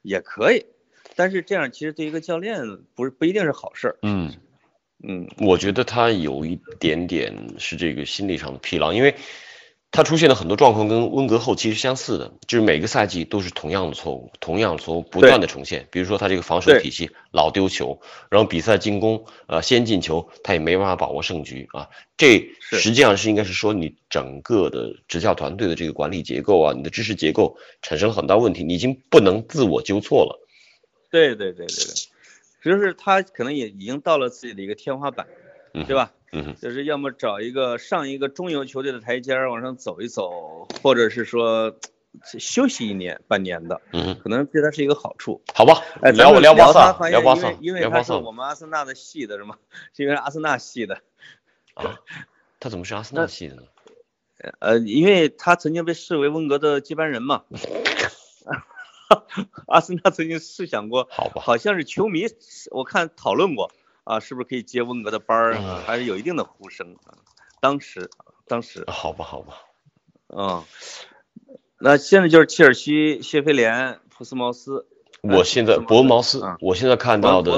[0.03, 0.67] 也可以。
[1.21, 3.97] 但是这样其实对一个教练不是不一定是好事儿。
[4.01, 4.33] 嗯，
[5.07, 9.15] 嗯，我觉得他有一点点是这个心理上的疲劳，因为
[9.91, 15.87] 他出现的很多状况跟温格后期是相似的，就是每个赛季都是同样的错误，同样的错误不断的重现。
[15.91, 21.87] 比如说他这个防守体系老丢球，然后比赛进攻呃先进球，他也没办法把握胜局啊。
[22.17, 30.47] 这实际上是应该是说你整个的执教团队的这个管理结构啊，你的知识结构产生了很大问题，你已经不能自我纠错了。
[31.11, 35.27] 对对对对对，就是他可能也已经到了自己的一个天花板，
[35.75, 35.95] 嗯，对？
[35.97, 36.13] 吧？
[36.33, 41.77] 嗯哼，就是要么找一个上一个中游球队的台阶儿往上走一走，或者是说
[42.39, 45.43] 休息一年半年的，嗯，可能对他是一个好处。
[45.53, 49.57] 好吧，哎，聊聊巴萨，聊巴萨因为，他是我们阿森纳的系的是吗？
[49.93, 51.01] 是因为阿森纳系的，
[51.75, 51.99] 啊，
[52.61, 53.63] 他怎么是阿森纳系的呢？
[54.61, 57.43] 呃，因为他曾经被视为温格的接班人嘛。
[59.67, 62.27] 阿森纳曾经试想过，好吧，好像是球迷，
[62.71, 63.71] 我看讨论过
[64.05, 65.55] 啊，是不是可以接温格的班儿？
[65.87, 67.19] 还是有一定的呼声啊。
[67.61, 68.09] 当时，
[68.47, 69.55] 当时，好吧，好吧。
[70.29, 70.65] 嗯，
[71.79, 74.87] 那现在就是切尔西、谢菲联、普斯茅斯。
[75.23, 77.53] 我现在伯恩茅斯嗯，我现在看到的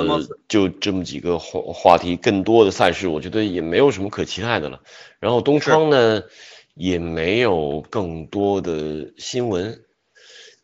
[0.48, 4.80] 就这么几个话话题，更多的赛事，我觉得也没有什么可期待的了。
[5.20, 6.24] 然后东窗呢，
[6.74, 9.84] 也没有更多的新闻。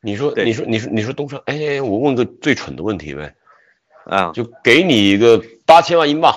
[0.00, 3.34] 你说，你说，你说，你说东窗，哎，我问个最蠢的问题呗，
[4.04, 6.32] 啊，就给你一个八千万英镑，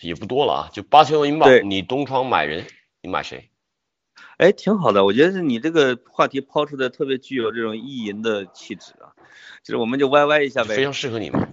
[0.00, 2.64] 也不多了啊，就八千万英镑对，你东窗买人，
[3.00, 3.50] 你买谁？
[4.38, 9.12] 哎，挺好的，我觉得是你这个话题抛出的特别具有这种意淫的气质啊，
[9.64, 10.76] 就是我们就歪歪一下呗。
[10.76, 11.48] 非常适合你嘛。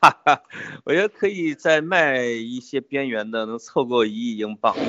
[0.00, 0.42] 哈哈，
[0.84, 4.76] 我觉得可以再卖一些边缘的，能凑够一亿英镑。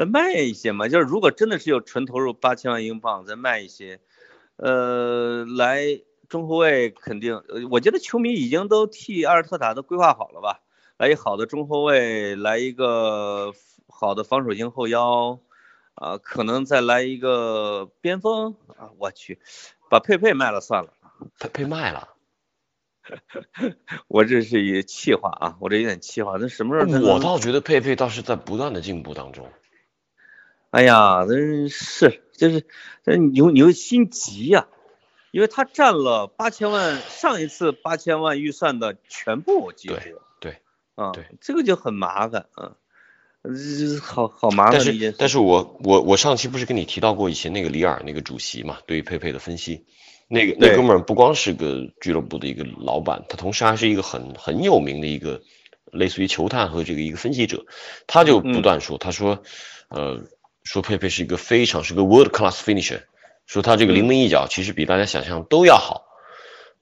[0.00, 4.00] 再卖一些嘛，就是如果真的是有纯投入八千万英镑，再卖一些，
[4.56, 10.62] 呃，来中后卫肯定，呃我觉得球迷已经都替阿尔特塔都规划好了吧，
[10.96, 13.52] 来一好的中后卫，来一个
[13.88, 15.38] 好的防守型后腰，
[15.92, 19.38] 啊、可能再来一个边锋啊，我去，
[19.90, 20.94] 把佩佩卖了算了。
[21.38, 22.08] 被被卖了，
[24.08, 26.38] 我这是一气话啊，我这有点气话。
[26.40, 27.06] 那什么时候？
[27.12, 29.46] 我倒觉得佩佩倒是在不断的进步当中。
[30.70, 32.64] 哎呀，真是，就是，
[33.04, 34.68] 这你会你会心急呀、
[35.32, 39.96] 因为他占了八千万，上一次八千万预算的全部几乎。
[39.96, 40.56] 对对
[40.94, 42.76] 啊，对，这个就很麻烦啊，
[43.42, 43.52] 呃
[44.02, 44.80] 好好麻烦但。
[44.80, 49.84] 是但是我我我上期不是跟你提到过以前那个里尔那个主席嘛，对于佩佩的分析，
[50.28, 55.42] 那个那哥们儿不光是个俱乐部的一个老板，他同时还是一个很很有名的一个
[55.90, 57.64] 类似于球探和这个一个分析者，
[58.06, 59.42] 他就不断说，他说，
[59.88, 60.22] 呃，
[60.70, 63.00] 说佩佩是一个非常是个 world class finisher，
[63.46, 66.04] 说他这个临门一脚其实比大家想象都要好，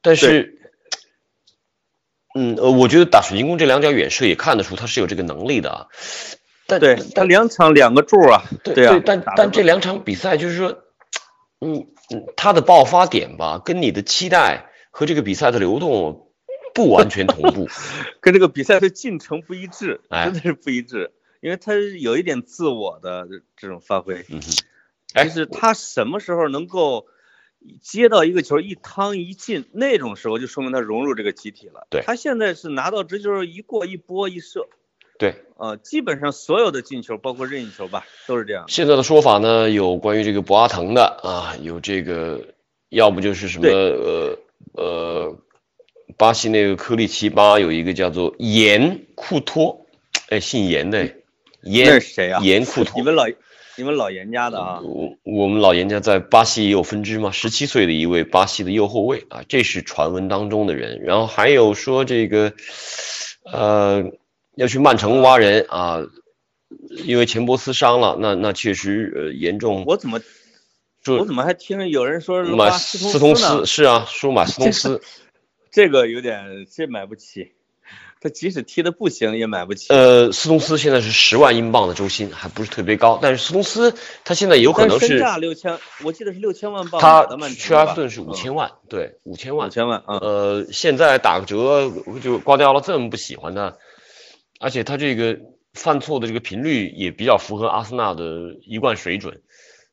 [0.03, 0.57] 但是。
[2.34, 5.86] 嗯，呃，我觉得打水晶宫这两脚远射也看得出他是有这个能力的啊，
[6.66, 10.68] 但对他两场两个柱啊，对啊，但但这两场比赛就是说，
[11.59, 16.30] 嗯嗯，他的爆发点吧，跟你的期待和这个比赛的流动
[16.74, 17.66] 不完全同步。
[18.20, 20.26] 跟这个比赛的进程不一致，哎。
[20.26, 21.11] 真的是不一致，
[21.41, 24.24] 因为他有一点自我的这这种发挥，
[25.14, 27.07] 就是他什么时候能够
[27.80, 31.86] 接到一个球一趟一进，那种时候就说明他融入这个集体了。
[31.91, 34.68] 对他现在是拿到直球一过一拨一射，
[35.18, 38.64] 对，呃，基本上所有的进球，包括任意球吧，都是这样。
[38.68, 42.55] 现在的说法呢，有关于这个博阿滕的啊，有这个，
[42.89, 44.39] 要不就是什么呃
[44.74, 45.36] 呃，
[46.16, 49.86] 巴西那个科利奇巴有一个叫做严库托，
[50.28, 51.12] 哎，姓严的，
[51.62, 53.02] 严那是谁啊严库图你。
[53.02, 53.24] 们老
[53.76, 61.00] 你们老严家的啊，我我们老严家在巴西也有分支嘛，十七岁的一位巴西的右后卫啊，这是传闻当中的人。
[61.02, 62.52] 然后还有说这个，
[63.44, 64.02] 呃，
[64.56, 66.02] 要去曼城挖人啊，
[67.04, 69.84] 因为钱伯斯伤了，那那确实呃严重。
[69.86, 70.20] 我怎么
[71.06, 73.64] 我怎么还听着有人说买挖斯斯通斯？
[73.64, 75.00] 是啊，说马斯通斯，
[75.70, 77.52] 这个有点这买不起，
[78.20, 79.92] 他即使踢的不行也买不起。
[79.92, 83.94] 呃，斯通斯现在是十万英镑的周薪，还不是特别高，但是斯通斯
[84.24, 89.70] 他现在有可能是价六千，我记得是六千万镑他去城吧埃弗顿是五千万，对，五千万五。
[89.70, 91.90] 千万啊，呃，现在打个折，
[92.22, 93.76] 就挂掉了这么不喜欢他，
[94.60, 95.38] 而且他这个
[95.72, 99.40] 犯错的这个频率也比较符合阿森纳的一贯水准，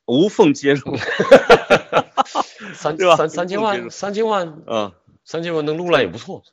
[0.05, 0.97] 无缝接入。
[2.73, 4.91] 三三三千万，三千万，嗯，
[5.23, 6.43] 三千万能撸来也不错。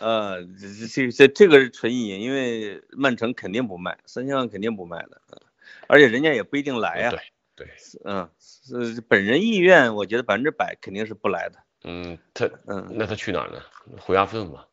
[0.00, 5.40] 呃，这这这这个是纯意淫，因为曼城肯定不卖，三千万肯定不卖的，嗯
[5.86, 7.20] 而且人家也不一定来呀、对
[7.54, 7.66] 对，
[8.04, 11.58] 嗯，是本人意愿，我觉得百分之百肯定是不来的。
[11.84, 13.62] 嗯，他嗯，那他去哪儿呢？
[13.98, 14.68] 回阿弗顿吧。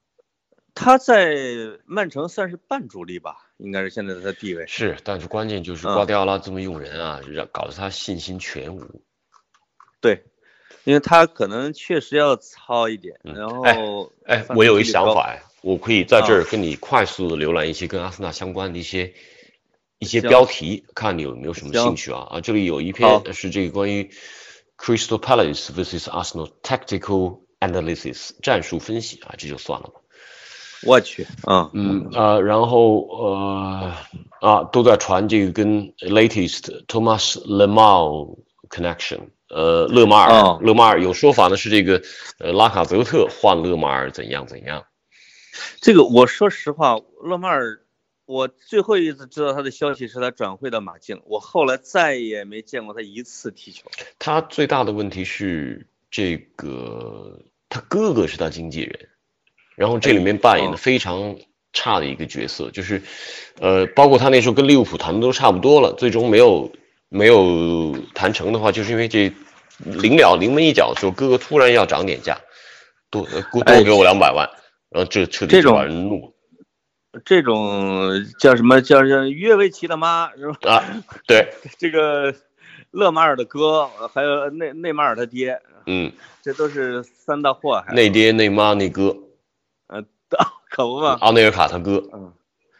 [0.74, 1.34] 他在
[1.86, 4.68] 曼城算是半主力吧，应该是现在的他地位。
[4.68, 9.02] 是，但是关键就是嗯瓜迪奥拉这么用人啊，让搞得他信心全无。
[10.02, 10.26] 对，
[10.84, 19.14] 因为他可能确实要糙一点，嗯然后哎，犯我有一想法哎，我可以在这啊儿跟你快速的浏览一些跟阿森纳相关的一些
[20.00, 22.28] 一些标题，看你有没有什么兴趣啊？
[22.30, 24.10] 啊，这里有一篇是这个关于
[24.78, 30.02] Crystal Palace vs Arsenal tactical analysis 战术分析啊，这就算了吧。
[30.84, 33.94] 我去，嗯，嗯啊、然后呃
[34.42, 38.38] 啊，都在传这个跟 latest Thomas Lemar
[38.70, 42.02] connection，呃，勒马尔，哦勒马尔有说法呢是这个
[42.40, 44.86] 呃拉卡泽特换勒马尔怎样怎样。
[45.80, 47.82] 这个我说实话，勒马尔，
[48.26, 53.84] 我最后一次知道他的消息是他转会到马竞，我后来再也没见过他一次踢球。
[54.18, 57.40] 他最大的问题是这个，
[57.70, 59.10] 他哥哥是他经纪人，
[59.76, 61.38] 然后这里面扮演的哦非常
[61.72, 63.02] 差的一个角色，就是，
[63.60, 66.72] 呃，包括他那时候跟利物浦谈的都差不多了，最终没有
[67.16, 69.32] 没有谈成的话，就是因为这
[69.78, 72.38] 临了临门一脚的时候，哥哥突然要涨点价，
[73.10, 74.50] 多呃多哎给我两百万，
[74.90, 76.32] 然后这彻底把人怒了。
[77.24, 80.58] 这种叫什么叫叫约维奇的妈是吧？
[80.70, 80.84] 啊，
[81.26, 82.36] 对， 这个
[82.92, 86.12] 勒马尔的哥，还有内内马尔他爹，嗯，
[86.42, 87.94] 这都是三大祸害。
[87.94, 89.16] 内爹内妈内哥，
[90.70, 91.18] 可不嘛？
[91.22, 92.34] 奥内尔卡他哥，嗯，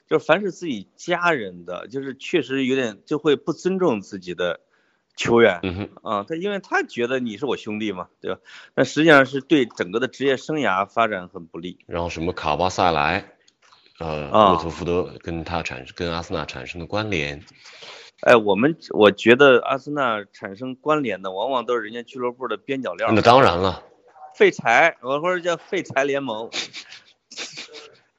[0.08, 4.60] 就是凡是自己家人的，就是确实有点就会不尊重自己的
[5.16, 5.60] 球员。
[5.64, 5.90] 嗯哼。
[6.04, 8.40] 啊，他因为他觉得你是我兄弟嘛，对吧？
[8.76, 11.80] 但实际上是对整个的职业生涯发展很不利。
[11.88, 13.34] 然后什么卡巴塞莱，
[14.00, 17.44] 呃，啊沃特福德跟他产生跟阿森纳产生的关联，
[18.22, 23.84] 哎，我们我觉得阿森纳产生关联的，往往都是人家俱乐部的边角料那，当然了，
[24.36, 26.52] 废柴，我或者叫废柴联盟。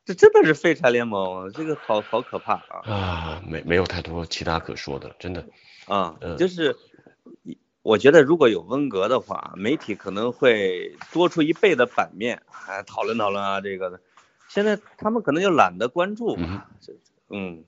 [0.06, 2.80] 这真的是废柴联盟，这个好好可怕啊！
[2.84, 5.44] 啊，没没有太多其他可说的，真的，
[5.86, 6.76] 啊嗯，就是
[7.82, 14.00] 我觉得如果有温格的话，媒体可能会多出一倍的版面，啊，讨论讨论啊这个的。
[14.48, 16.92] 现在他们可能就懒得关注嗯嘛，这
[17.28, 17.64] 嗯，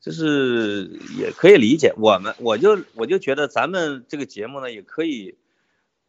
[0.00, 1.94] 就是也可以理解。
[1.96, 5.36] 我们我就我就觉得咱们这个节目呢，也可以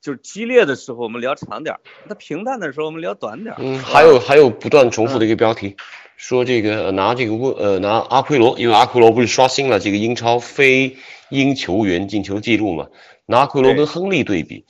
[0.01, 3.57] 就是激烈的时候我们聊长点儿，那平淡的时候我们聊短点儿。
[3.59, 5.75] 嗯，还有还有不断重复的一个标题，
[6.15, 10.97] 说这个呃拿这个问呃拿阿奎罗，因为阿奎罗不是刷新了这个英超非
[11.29, 12.87] 英球员进球记录嘛，
[13.25, 14.63] 拿阿奎罗跟亨利对比，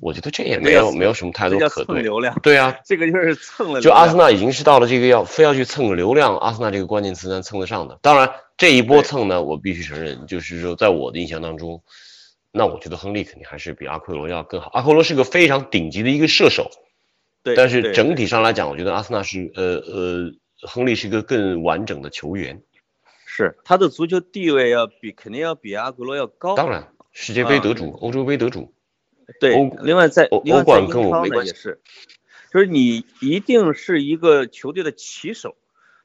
[0.00, 2.02] 我觉得这也没有没有什么太多可对。
[2.02, 3.80] 流量，对啊，这个就是蹭了。
[3.80, 7.98] 就阿森纳已经是到了这个要非要去蹭流量，阿森纳这个关键词能蹭得上的。
[8.00, 11.82] 当然这一波蹭呢，我必须承认，就是说在我的印象当中，
[12.50, 14.70] 那我觉得亨利肯定还是比阿奎罗要更好。
[14.72, 16.70] 阿奎罗是个非常顶级的一个射手，
[17.42, 20.32] 对，但是整体上来讲，我觉得阿森纳是呃呃，
[20.62, 22.62] 亨利是一个更完整的球员。
[23.26, 26.56] 是他的足球地位要比肯定要比阿奎罗要高。
[26.56, 28.74] 当然，世界杯啊得主、欧洲杯得主，
[29.38, 31.80] 对欧，另外在欧冠跟我没关系也是，
[32.52, 35.56] 就是你一定是一个球队的旗手，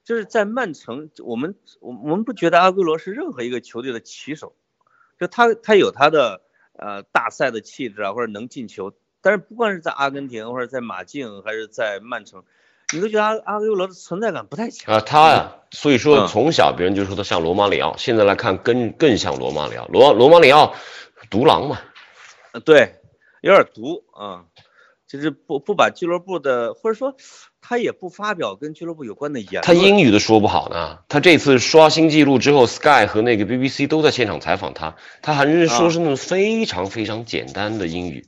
[0.04, 4.54] 就是在曼城，我们我我们不觉得阿圭罗是任何一个球队的旗手，
[5.24, 6.42] 就他他有他的
[6.78, 12.44] 呃大赛的气质啊，或者能进球，但是不管是在阿根廷或者在马竞还是在曼城，
[12.94, 14.94] 你都觉得阿阿圭罗的存在感不太强。
[14.94, 19.86] 啊，他呀，所以说嗯从小别人就说他像罗马里奥，现在来看更更像罗马里奥。
[19.88, 20.76] 罗罗马里奥
[21.30, 21.80] 独狼嘛，
[22.52, 23.00] 呃，对，
[23.40, 24.44] 有点毒啊，
[25.14, 27.16] 就是不不把俱乐部的，或者说
[27.62, 29.62] 他也不发表跟俱乐部有关的言论。
[29.62, 30.98] 他英语都说不好呢。
[31.08, 38.26] 他这次刷新纪录之后，Sky 和那个 BBC 都在现场采访他，他还是说是那种非常非常简单的英语。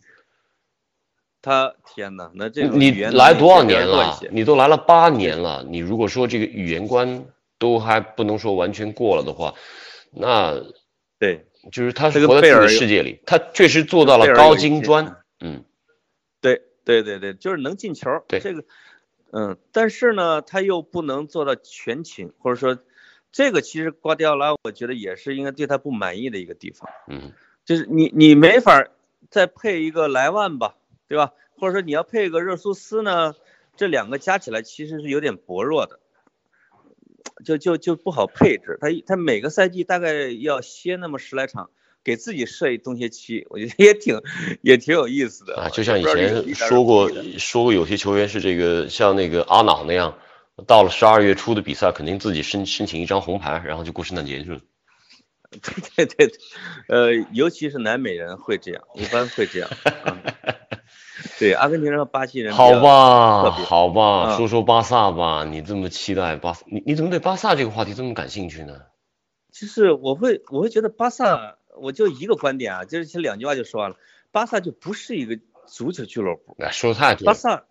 [1.42, 4.20] 他天哪，那这种你来多少年了？
[4.30, 7.26] 你都来了八年了，你如果说这个语言关
[7.58, 9.56] 都还不能说完全过了的话，
[10.12, 10.62] 那
[11.18, 15.18] 对就是他这是活在自己的世界里，他确实做到了高精专。
[15.40, 15.64] 嗯，
[16.42, 18.24] 对对对对，就是能进球。
[18.28, 18.64] 对这个，
[19.32, 22.82] 嗯，但是呢，他又不能做到全勤，或者说，
[23.34, 26.90] 这个其实瓜迪奥拉我觉得也是应该对他不满意的一个地方。
[27.08, 27.34] 嗯，
[27.66, 28.88] 就是你你没法
[29.30, 30.78] 再配一个莱万吧，
[31.10, 31.34] 对吧？
[31.58, 33.34] 或者说你要配个热苏斯呢，
[33.76, 36.00] 这两个加起来其实是有点薄弱的，
[37.44, 38.78] 就就就不好配置。
[38.80, 41.70] 他他每个赛季大概要歇那么十来场，
[42.06, 44.22] 给自己设一冬歇期， 我觉得也挺
[44.62, 50.18] 也挺有意思的啊，就像以前说过说过，有些球员是这个像那个阿瑙那样，
[50.68, 54.60] 到了十二月初的比赛，肯定自己申申请一张红牌，然后就过圣诞节去了。
[55.96, 56.32] 对对对，
[56.90, 59.70] 呃，尤其是南美人会这样，一般会这样。
[60.04, 60.18] 啊、
[61.40, 68.82] 对，阿根廷人和巴西人好吧，好吧，嗯说说巴萨吧，你这么期待巴萨，你你怎么对巴萨这个话题这么感兴趣呢？
[69.52, 73.98] 就是我会我会觉得巴萨，我就一个观点啊，就是其实两句话就说完了，
[74.32, 77.64] 巴萨就不是一个足球俱乐部，哎，说的太对了，巴萨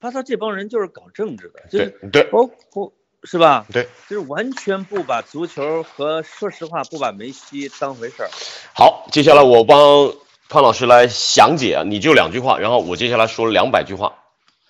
[0.00, 2.92] 巴萨这帮人就是搞政治的，就是对对包括
[3.24, 3.64] 是吧？
[3.72, 8.28] 对，就是完全不把足球和说实话不把梅西当回事儿。
[8.74, 10.12] 好，接下来我帮
[10.48, 14.18] 潘老师来详解啊，你就两句话，然后我接下来说两百句话。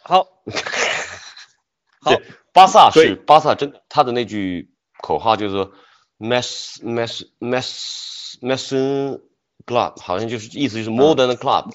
[0.02, 0.28] 好，
[2.02, 2.22] 好对，
[2.52, 4.70] 巴萨对是巴萨真他的那句
[5.00, 5.72] 口号就是说
[6.22, 9.20] “mess Mass Mass mess
[9.66, 11.72] club”，好像就是意思就是 modern club。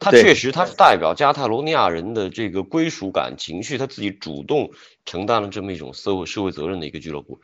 [0.00, 4.70] 他对确实他是代表加泰罗尼亚人的这个归属感情绪，他自己主动
[5.06, 7.40] 承担了这么一种社会社会责任的一个俱乐部。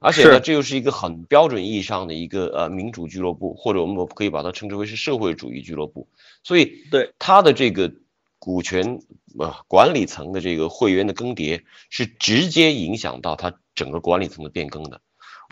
[0.00, 6.08] 而且呢，这又是一个很标准意义上的一个呃民主俱乐部，或者我们可以把它称之为是社会主义俱乐部。
[6.42, 7.92] 所以对他的这个
[8.38, 9.02] 股权
[9.38, 15.02] 呃管理层的这个会员的更迭，是直接影响到他整个管理层的变更的。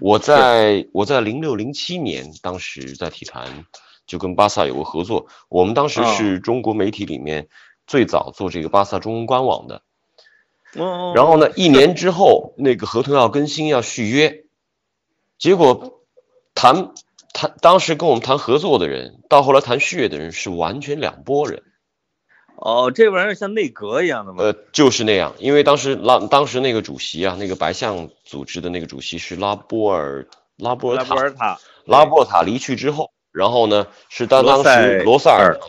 [0.00, 3.64] 我在我在零六零七年，当时在体坛
[4.06, 7.48] 就跟巴萨有过合作，我们当时哦是中国媒体里面
[7.86, 9.82] 最早做这个巴萨中文官网的。
[10.74, 14.44] 嗯，然后呢，一年之后那个合同要更新要续约，
[15.38, 16.02] 结果
[16.54, 16.92] 谈
[17.32, 21.62] 谈当时跟我们谈合作的人，到后来谈续约的人是完全两拨人。
[22.60, 24.42] 哦，这玩意儿像内阁一样的吗？
[24.42, 35.60] 呃，就是那样，因为当时拉当时那个主席啊，那个白象组织的那个主席是拉波尔拉波尔塔拉波塔，尔塔，拉波尔塔离去之后，然后呢是当当时罗塞尔尔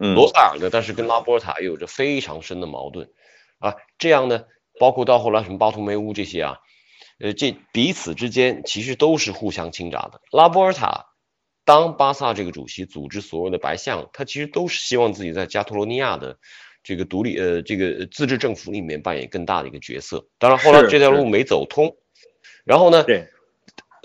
[0.00, 3.10] 嗯，罗塞尔呢，但是跟拉波尔塔也有着非常深的矛盾
[3.58, 3.74] 啊。
[3.98, 4.44] 这样呢，
[4.78, 6.58] 包括到后来什么巴图梅乌这些啊，
[7.18, 10.20] 呃，这彼此之间其实都是互相倾轧的。
[10.30, 11.06] 拉波尔塔
[11.68, 16.38] 当巴萨这个主席组织所有的白象，他其实都是希望自己在加泰罗尼亚的
[16.82, 20.26] 这个独立呃这个自治政府里面扮演更大的一个角色。
[20.38, 21.98] 当然后来这条路没走通，
[22.64, 23.28] 然后呢，对，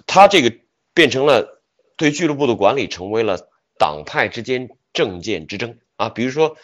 [0.06, 0.54] 他这个
[0.94, 1.64] 变成了
[1.96, 3.48] 对俱乐部的管理成为了
[3.80, 5.78] 党派之间政见之争。
[5.96, 6.10] 啊。
[6.10, 6.58] 比如说，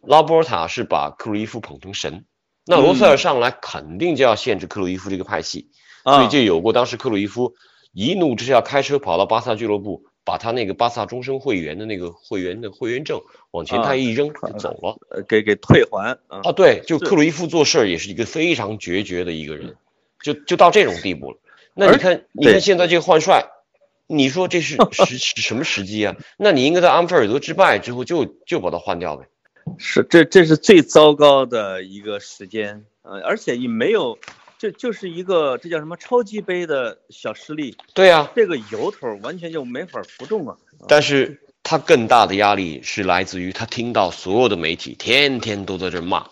[0.00, 2.24] 拉波尔塔是把克鲁伊夫捧成神，
[2.64, 5.68] 那罗塞尔上来肯定就要限制克鲁伊夫这个派系，
[6.02, 7.56] 所以啊，就有过当时克鲁伊夫
[7.92, 13.22] 一怒之下开车跑到巴萨俱乐部，把他那个巴萨终身会员的那个会员的会员证
[13.52, 14.98] 往前台一扔就走了。
[15.08, 16.40] 呃，给给退还啊。
[16.42, 19.76] 啊，对，就克鲁伊夫做事儿也是一个非常决绝的一个人，
[20.20, 21.38] 就就到这种地步了。
[21.74, 23.46] 那你看，你看现在这个换帅，
[24.08, 26.16] 你说这是 时什么时机啊？
[26.36, 29.28] 那你应该在安菲尔德之败之后就就把他换掉呗。
[29.78, 33.20] 是，这这是最糟糕的一个时间啊！
[33.24, 34.18] 而且也没有，
[34.58, 37.76] 就就是一个这叫什么超级杯的小失利。
[37.94, 40.56] 对啊，这个由头完全就没法服众啊。
[40.88, 46.26] 但是他更大的压力是来自于他听到所有的媒体天天都在这骂，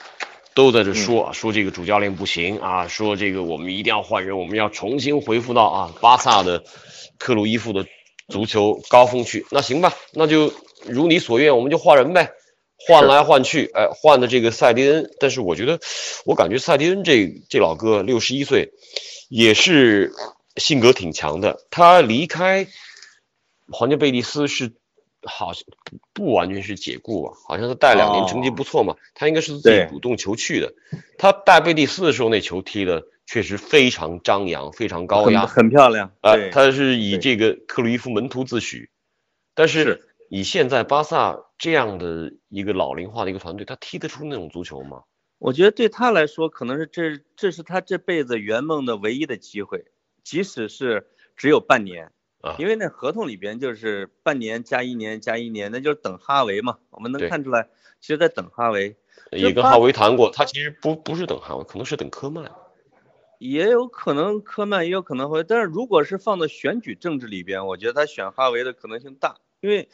[0.54, 6.62] 都在这说说这个主教练不行啊，说这个我们一定要换人，我们要重新恢复到啊巴萨的
[7.18, 7.86] 克鲁伊夫的
[8.28, 9.44] 足球高峰去。
[9.50, 10.52] 那行吧，那就
[10.86, 12.30] 如你所愿，我们就换人呗。
[12.76, 15.80] 换来换去，哎，换的这个塞迪恩，但是我觉得，
[16.26, 18.72] 我感觉塞迪恩这这老哥六十一岁，
[19.30, 20.12] 也是
[20.56, 21.60] 性格挺强的。
[21.70, 22.66] 他离开
[23.70, 24.72] 皇家贝蒂斯是
[25.22, 25.64] 好像
[26.12, 30.74] 不完全是解雇啊，好像他带两年成绩不错嘛，他应该是自己主动求去的。
[31.16, 36.34] 他带贝蒂斯的时候那球踢的确实非常张扬，非常高压，很漂亮啊。
[36.52, 38.88] 他是以这个克鲁伊夫门徒自诩，
[39.54, 40.10] 但是。
[40.34, 45.04] 以现在巴萨这样的一个老龄化的一个团队，他踢得出那种足球吗？
[45.38, 49.84] 我觉得对他来说，可能是这这是他这辈子圆梦的唯一的机会，
[50.24, 51.06] 即使是
[51.36, 52.10] 只有半年
[52.40, 56.78] 啊，因为那合同里边就是半年加一年加一年，那就是等哈维嘛。
[56.90, 57.68] 我们能看出来，
[58.00, 58.96] 其实在等哈维。
[59.30, 62.50] 也跟哈维谈过，他其实不不是等哈维，可能是等科曼。
[63.38, 69.36] 也有可能科曼，也有可能会，但是如果是放到选举政治里边，我觉得他选哈维的可能性大。
[69.64, 69.88] 因为，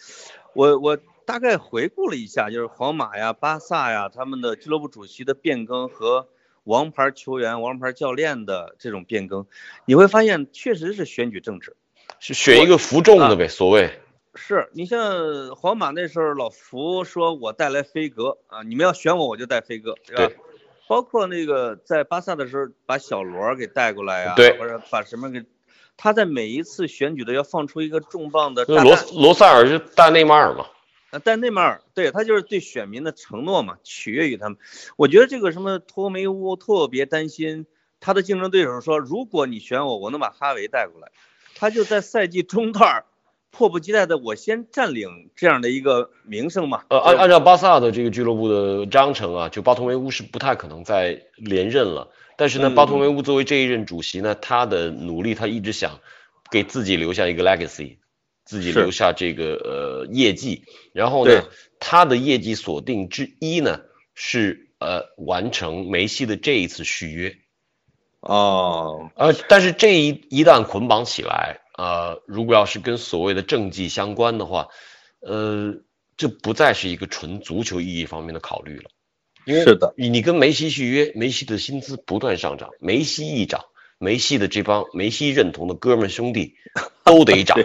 [0.53, 6.27] 我我大概回顾了一下，就是皇马呀、巴萨呀，他们的俱乐部主席的变更和
[6.65, 9.47] 王牌球员、王牌教练的这种变更，
[9.85, 11.77] 你会发现确实是选举政治，
[12.19, 14.01] 是选一个服众的呗，所谓。
[14.35, 20.33] 是你像皇马那时候，老福说我带来飞格啊，你们要选我，我就带飞格，对吧？
[20.89, 25.45] 包括那个在巴萨的时候，把小罗给带过来呀，对，或者把什么给。
[26.03, 30.65] 他在每一次选举都要放出一个重磅的罗罗塞尔是带内马尔嘛？
[31.11, 34.57] 啊，带内马尔，对他就是对选民的承诺嘛，取悦于他们。
[34.97, 37.67] 我觉得这个什么托梅乌特别担心
[38.01, 41.13] 他的竞争对手说，如果你选我，我能把哈维带过来。
[41.55, 43.05] 他就在赛季中段
[43.51, 46.85] 迫不及待的，我先占领这样的一个名声嘛。
[46.89, 52.09] 呃，按按照巴萨的这个俱乐部的章程啊，就巴托梅乌是不太可能再连任了。
[52.41, 56.01] 但是呢，巴托梅乌作为这一任主席呢，他的努力，他一直想
[56.51, 57.99] 给自己留下一个 legacy，
[58.47, 60.65] 自己留下这个呃业绩。
[60.95, 61.45] 然后呢，
[61.81, 63.83] 他的业绩锁定之一呢
[64.15, 67.37] 是呃完成梅西的这一次续约。
[68.21, 74.69] 哦，呃，但是这一一旦捆绑起来，呃，如果要是跟所谓的政绩相关的话，
[75.21, 75.75] 呃，
[76.17, 78.89] 这不再是一个纯足球意义方面的考虑了。
[79.47, 83.65] 是的，你跟梅西续约，梅西的薪资不断上涨，梅西一涨，
[83.99, 86.55] 梅西的这帮梅西认同的哥们兄弟
[87.05, 87.59] 都得涨，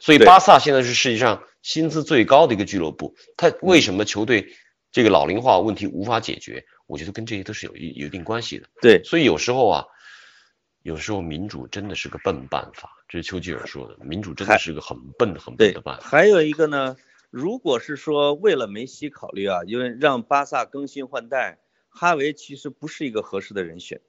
[0.00, 3.14] 所以巴萨现在是世界上薪资最高的一个俱乐部。
[3.36, 4.54] 他为什么球队
[4.92, 6.64] 这个老龄化问题无法解决？
[6.86, 8.66] 我觉得跟这些都是有一有一定关系的。
[8.82, 9.84] 对，所以有时候啊，
[10.82, 16.08] 有时候民主真的是个笨办法，这是丘吉尔说的，民主真的是个很笨很笨的办法。
[16.08, 16.96] 还有一个呢。
[17.30, 24.00] 如果是说为了梅西考虑啊，因为让巴萨更新换代，哈维其实不是一个合适的人选，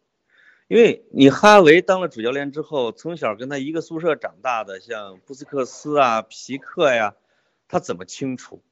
[0.67, 7.13] 因为你哈维当了主教练之后，从小跟他一个宿舍长大的，像布斯克斯啊、皮克呀，
[7.67, 8.63] 他怎么清楚？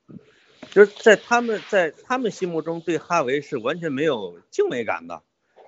[0.72, 5.22] 就是在他们在他们心目中对哈维是完全没有敬畏感的，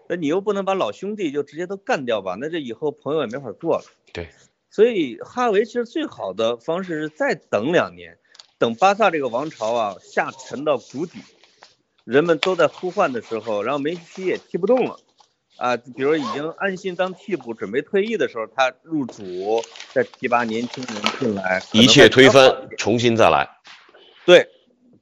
[0.09, 2.35] 那你又不能把老兄弟就直接都干掉吧？
[2.39, 3.83] 那这以后朋友也没法做了。
[4.11, 4.29] 对，
[4.71, 8.17] 所以哈维其实最好的方式是再等两年。
[8.61, 11.17] 等巴萨这个王朝啊下沉到谷底，
[12.03, 14.99] 人们都在呼唤的时候，然后梅西也踢不动了，
[15.57, 23.49] 啊，比如已经安心当替补准备退役的时候，他入主再提拔年轻人进来，一切推翻，重新再来，
[24.27, 24.47] 对，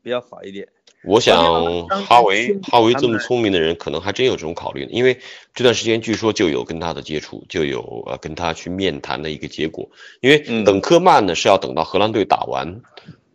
[0.01, 0.69] 比较好一点。
[1.03, 5.19] 我想哈维哈维这么聪明的人，可能还真有这种考虑，因为
[5.53, 9.89] 这段时间据说就有跟他的接触，就有呃跟他去面谈的一个结果，
[10.21, 12.81] 因为等科曼呢是要等到荷兰队打完。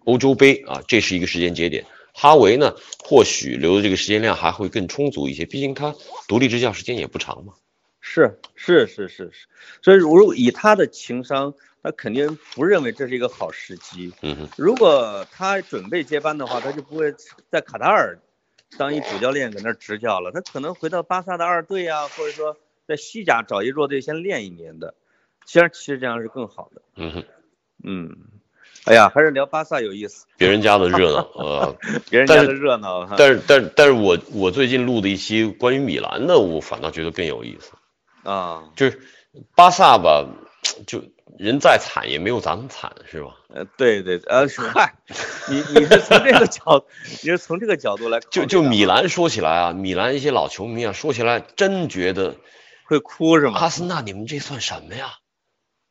[0.05, 1.85] 欧洲杯啊，这是一个时间节点。
[2.13, 5.95] 哈维呢，或许留的这个时间量还会更充足一些，毕竟他
[6.29, 7.55] 独立执教时间也不长嘛。
[8.01, 9.49] 是是是是是，
[9.83, 14.13] 所以如果以他的情商，他肯定不认为这是一个好时机。
[14.23, 14.49] 嗯哼。
[14.57, 17.13] 如果他准备接班的话，他就不会
[17.51, 18.19] 在卡塔尔
[18.79, 24.95] 当一主教练搁那执教了，他可能回到巴萨的二队啊，或者说在西甲找一弱队先练一年的，
[25.47, 26.83] 其实其实这样是更好的。
[26.95, 27.25] 嗯哼，
[27.83, 28.17] 嗯。
[28.85, 31.77] 哎呀，还是聊巴萨有意思，别人家的热闹， 呃，
[32.11, 33.07] 别人家的热闹。
[33.17, 37.73] 但是但是但是我我最近录的一期关于米兰的，我反倒觉得更有意思。
[38.29, 39.01] 啊，就是
[39.55, 40.27] 巴萨吧，
[40.87, 41.03] 就
[41.39, 43.37] 人再惨也没有咱们惨，是吧？
[43.55, 44.95] 呃，对对，呃，嗨，
[45.49, 46.85] 你你是从这个角，
[47.23, 52.37] 你是从这个角度来就，就米兰说起来啊，米兰一些老球迷啊，说起来真觉得
[52.87, 53.59] 会哭是吗？
[53.61, 55.15] 阿森纳你们这算什么呀？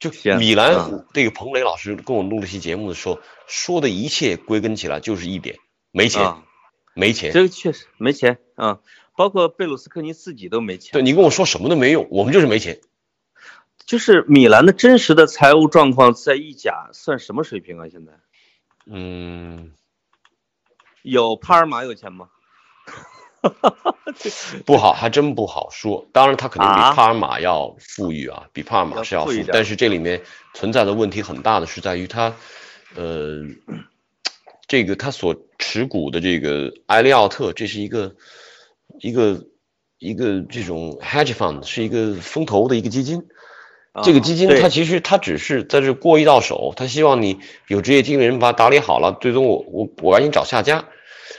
[0.03, 5.59] 就天米兰啊这个彭磊老师跟我录了期节目的时候，说的一切归根起来就是一点，
[5.91, 6.43] 没钱，啊，
[6.93, 7.31] 没钱。
[7.31, 8.81] 这个确实没钱啊，
[9.15, 10.91] 包括贝鲁斯科尼自己都没钱。
[10.91, 12.81] 对你跟我说什么都没用，我们就是没钱。
[13.85, 17.87] 就是米兰的真实的财务状况在意甲算什么水平啊？
[17.89, 18.11] 现在
[18.85, 19.71] 嗯，
[21.01, 22.27] 有帕尔马有钱吗？
[24.65, 26.07] 不好，还真不好说。
[26.13, 30.21] 当然，他肯定比啊帕尔马要富裕啊，比帕尔马是要富但是这里面
[30.53, 32.33] 存在的问题很大的是在于他，
[32.95, 33.41] 呃，
[34.67, 38.15] 这个他所持股的这个埃利奥特，这是一个
[38.99, 39.45] 一个
[39.97, 43.23] 一个这种 hedge fund，是一个风投的一个基金。
[44.03, 50.85] 这个基金它其实它只是在这过一道手，它希望你有职业经理人把它打理好了，最终我我我赶紧找下家。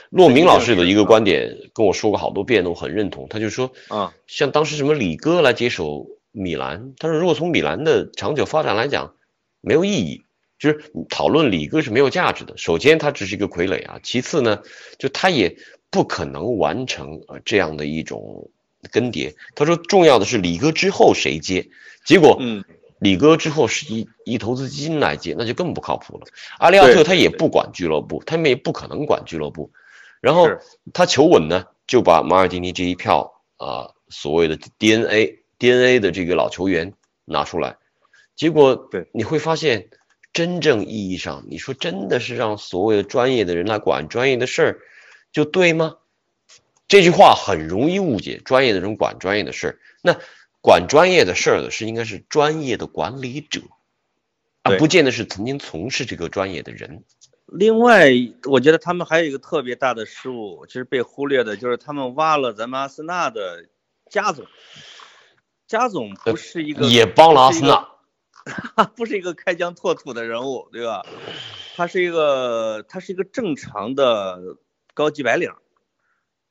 [0.09, 3.27] 骆明老师的一个观点跟我说过好多遍，我很认同。
[3.29, 9.15] 他就说，啊，像当时什么李哥来接手米兰，他说如果从米兰的长久发展来讲，
[9.61, 10.23] 没有意义，
[10.59, 12.55] 就是讨论李哥是没有价值的。
[12.57, 14.61] 首先，他只是一个傀儡啊；其次呢，
[14.97, 15.57] 就他也
[15.89, 18.49] 不可能完成啊这样的一种
[18.91, 19.33] 更迭。
[19.55, 21.67] 他说，重要的是李哥之后谁接。
[22.05, 22.63] 结果，嗯，
[22.99, 26.27] 李哥之后是一一投资基金来接，那就更不靠谱了。
[26.59, 29.71] 阿利奥特他也不管俱乐部，他们也不可能管俱乐部。
[30.25, 30.49] 然后
[30.91, 36.93] 他求稳呢，就把马尔蒂尼这一票啊、所谓的 DNA DNA 的这个老球员
[37.25, 37.77] 拿出来，
[38.35, 39.07] 结果对。
[39.13, 39.87] 你会发现，
[40.33, 44.79] 真正意义上，你说真的是让所谓的专业的人来管专业的事儿，
[45.31, 45.97] 就对吗？
[46.87, 50.17] 这句话很容易误解，专业的人管专业的事儿，那
[50.59, 53.61] 管专业的事儿的是应该是专业的管理者，
[54.63, 57.03] 而不见得是曾经从事这个专业的人。
[57.45, 58.11] 另外，
[58.45, 63.67] 我觉得他们还有一个特别大的失误，其实被忽略的，就是他们挖了咱们阿森纳的
[64.09, 64.45] 加总。
[65.67, 67.89] 加总不是一个，也帮了阿森纳，
[68.75, 71.03] 他 不是一个开疆拓土的人物，对吧？
[71.75, 74.57] 他是一个，他是一个正常的
[74.93, 75.51] 高级白领，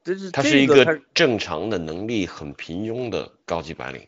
[0.02, 4.06] 这是他是一个正常的能力很平庸的高级白领。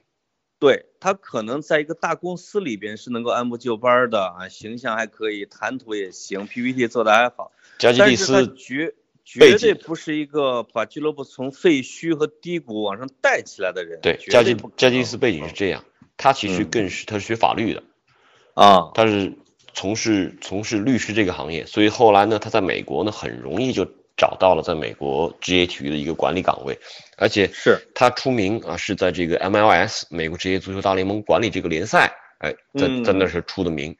[0.59, 8.95] 对他可能在一个大公司里边是能够按部就班的啊，形象还可以，谈吐也行，PPT 做的还好，加基利斯绝
[9.25, 14.01] 绝对不是一个把俱乐部从废墟和低谷往上带起来的人。
[14.01, 15.85] 对加基加基利斯背景是这样，
[16.17, 17.83] 他其实嗯更是他是学法律的，
[18.55, 19.35] 啊，他是
[19.75, 23.87] 从事从事律师这个行业，所以后来呢，他在美国呢很容易就
[24.17, 26.79] 找到了在美国职业体育的一个管理岗位，
[27.17, 27.79] 而且是。
[27.95, 33.05] 他出名啊是在这个 MLS 美国职业足球大联盟管理这个联赛，哎，在嗯。
[33.05, 33.95] 在那是出的名。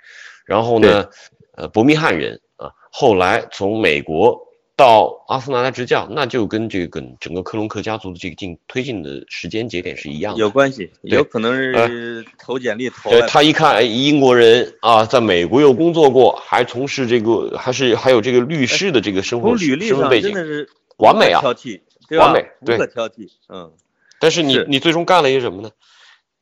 [0.45, 1.09] 然后呢，
[1.57, 4.41] 呃，伯明翰人啊，后来从美国
[4.77, 10.39] 到阿森纳来执教，那就跟这个整个克隆克家族的这个进推进的时间节点是一样的。
[10.39, 20.31] 有关系，有可能是投简历投呃，他一看，哎，英国人啊，在美国又工作过，还从事这个，还是还有这个律师的这个生活身份背景。
[20.31, 20.68] 真的是
[20.99, 22.27] 完美啊挑剔，对吧？
[22.27, 23.72] 完美对无可挑剔，嗯，
[24.20, 25.70] 但是你是你最终干了一些什么呢？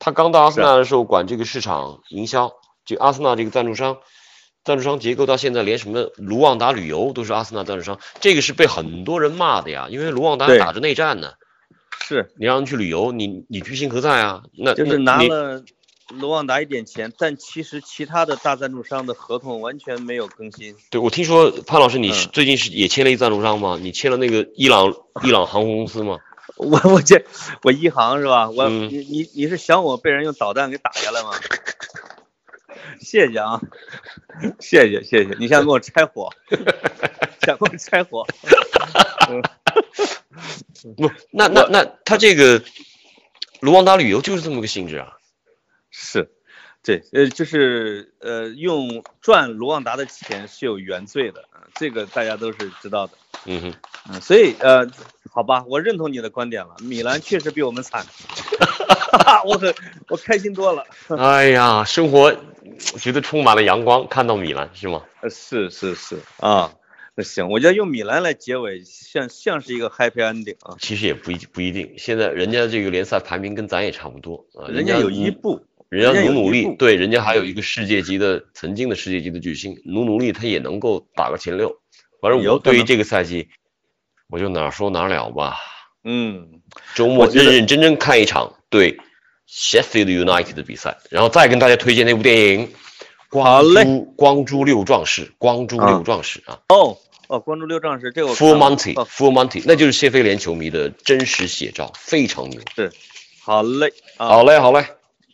[0.01, 2.53] 他刚到阿森纳的时候，管这个市场营销，
[2.85, 3.99] 就阿森纳这个赞助商，
[4.65, 11.35] 赞助商结构到现在连什么卢旺达旅游都是阿森纳赞助商，这个是被很多人骂的呀，因为卢旺达打着内战呢，
[12.03, 14.43] 是，你让人去旅游，你你居心何在啊？
[14.57, 15.63] 那就是拿了
[16.09, 20.75] 卢旺达一点钱，但其实其他的大赞助商的合同完全没有更新。
[20.91, 23.79] 对，我听说潘老师你是嗯最近是也签了一赞助商吗？
[23.81, 24.95] 你签了那个伊朗
[25.25, 26.19] 伊朗航空公司吗？
[26.57, 27.25] 我我这
[27.63, 28.49] 我一航是吧？
[28.49, 31.31] 我、嗯你你你是想我被人用导弹给打下来吗？
[33.01, 33.61] 谢谢啊，
[34.61, 36.31] 谢谢谢谢，你想给我拆火，
[37.43, 38.27] 想给我拆火，
[40.97, 42.63] 不，那那那他这个
[43.61, 45.13] 卢旺达旅游就是这么个性质啊。
[45.97, 46.29] 是，
[46.83, 53.13] 对，呃，就是呃，用赚卢旺达的钱是有原罪的，啊，这个大家都是知道的，
[53.45, 53.75] 嗯哼，
[54.11, 54.91] 嗯，所以呃，
[55.31, 58.05] 好吧，我认同你的观点了，米兰确实比我们惨，
[59.47, 59.73] 我很
[60.09, 60.85] 我开心多了，
[61.17, 62.35] 哎呀，生活
[62.99, 65.03] 觉得充满了阳光，看到米兰是吗？
[65.21, 66.75] 呃，是是是啊，
[67.15, 81.81] 那行，我觉得用米兰来结尾，像像是一个 happy ending 啊，其实也不一不一定，现在人家这个联赛排名跟咱也差不多啊，人家有一一步，人家努努力，对，人家还有一个世界级的曾经的世界级的巨星，努努力他也能够打个前六。
[82.21, 83.49] 反正我对于这个赛季，
[84.29, 85.57] 我就哪儿说哪儿了吧。
[86.03, 86.63] 嗯，
[86.95, 88.99] 周末认认真真看一场对
[89.49, 92.69] Sheffield United 的比赛，然后再跟大家推荐那部电影
[93.29, 96.61] 《光珠光珠六壮士》，光珠六壮士啊。
[96.69, 99.07] 哦哦，光珠六壮士这个我，Full Monty 哦。
[99.11, 102.61] Full Monty，那就是谢菲联球迷的真实写照，非常牛。
[103.43, 104.29] 好嘞，啊。
[104.29, 104.87] 好嘞，好嘞，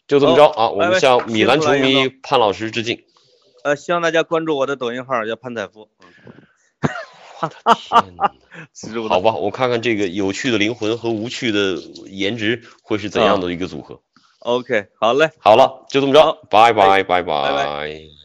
[0.07, 3.03] 就这么着啊，我们向米兰球迷潘老师致敬。
[3.65, 5.89] 呃，希望大家关注我的抖音号，叫潘采夫。
[9.09, 11.77] 好吧，我看看这个有趣的灵魂和无趣的
[12.07, 14.01] 颜值会是怎样的一个组合。
[14.41, 15.31] ，OK，好嘞。
[15.39, 18.20] 好了，就这么着，拜拜拜拜拜。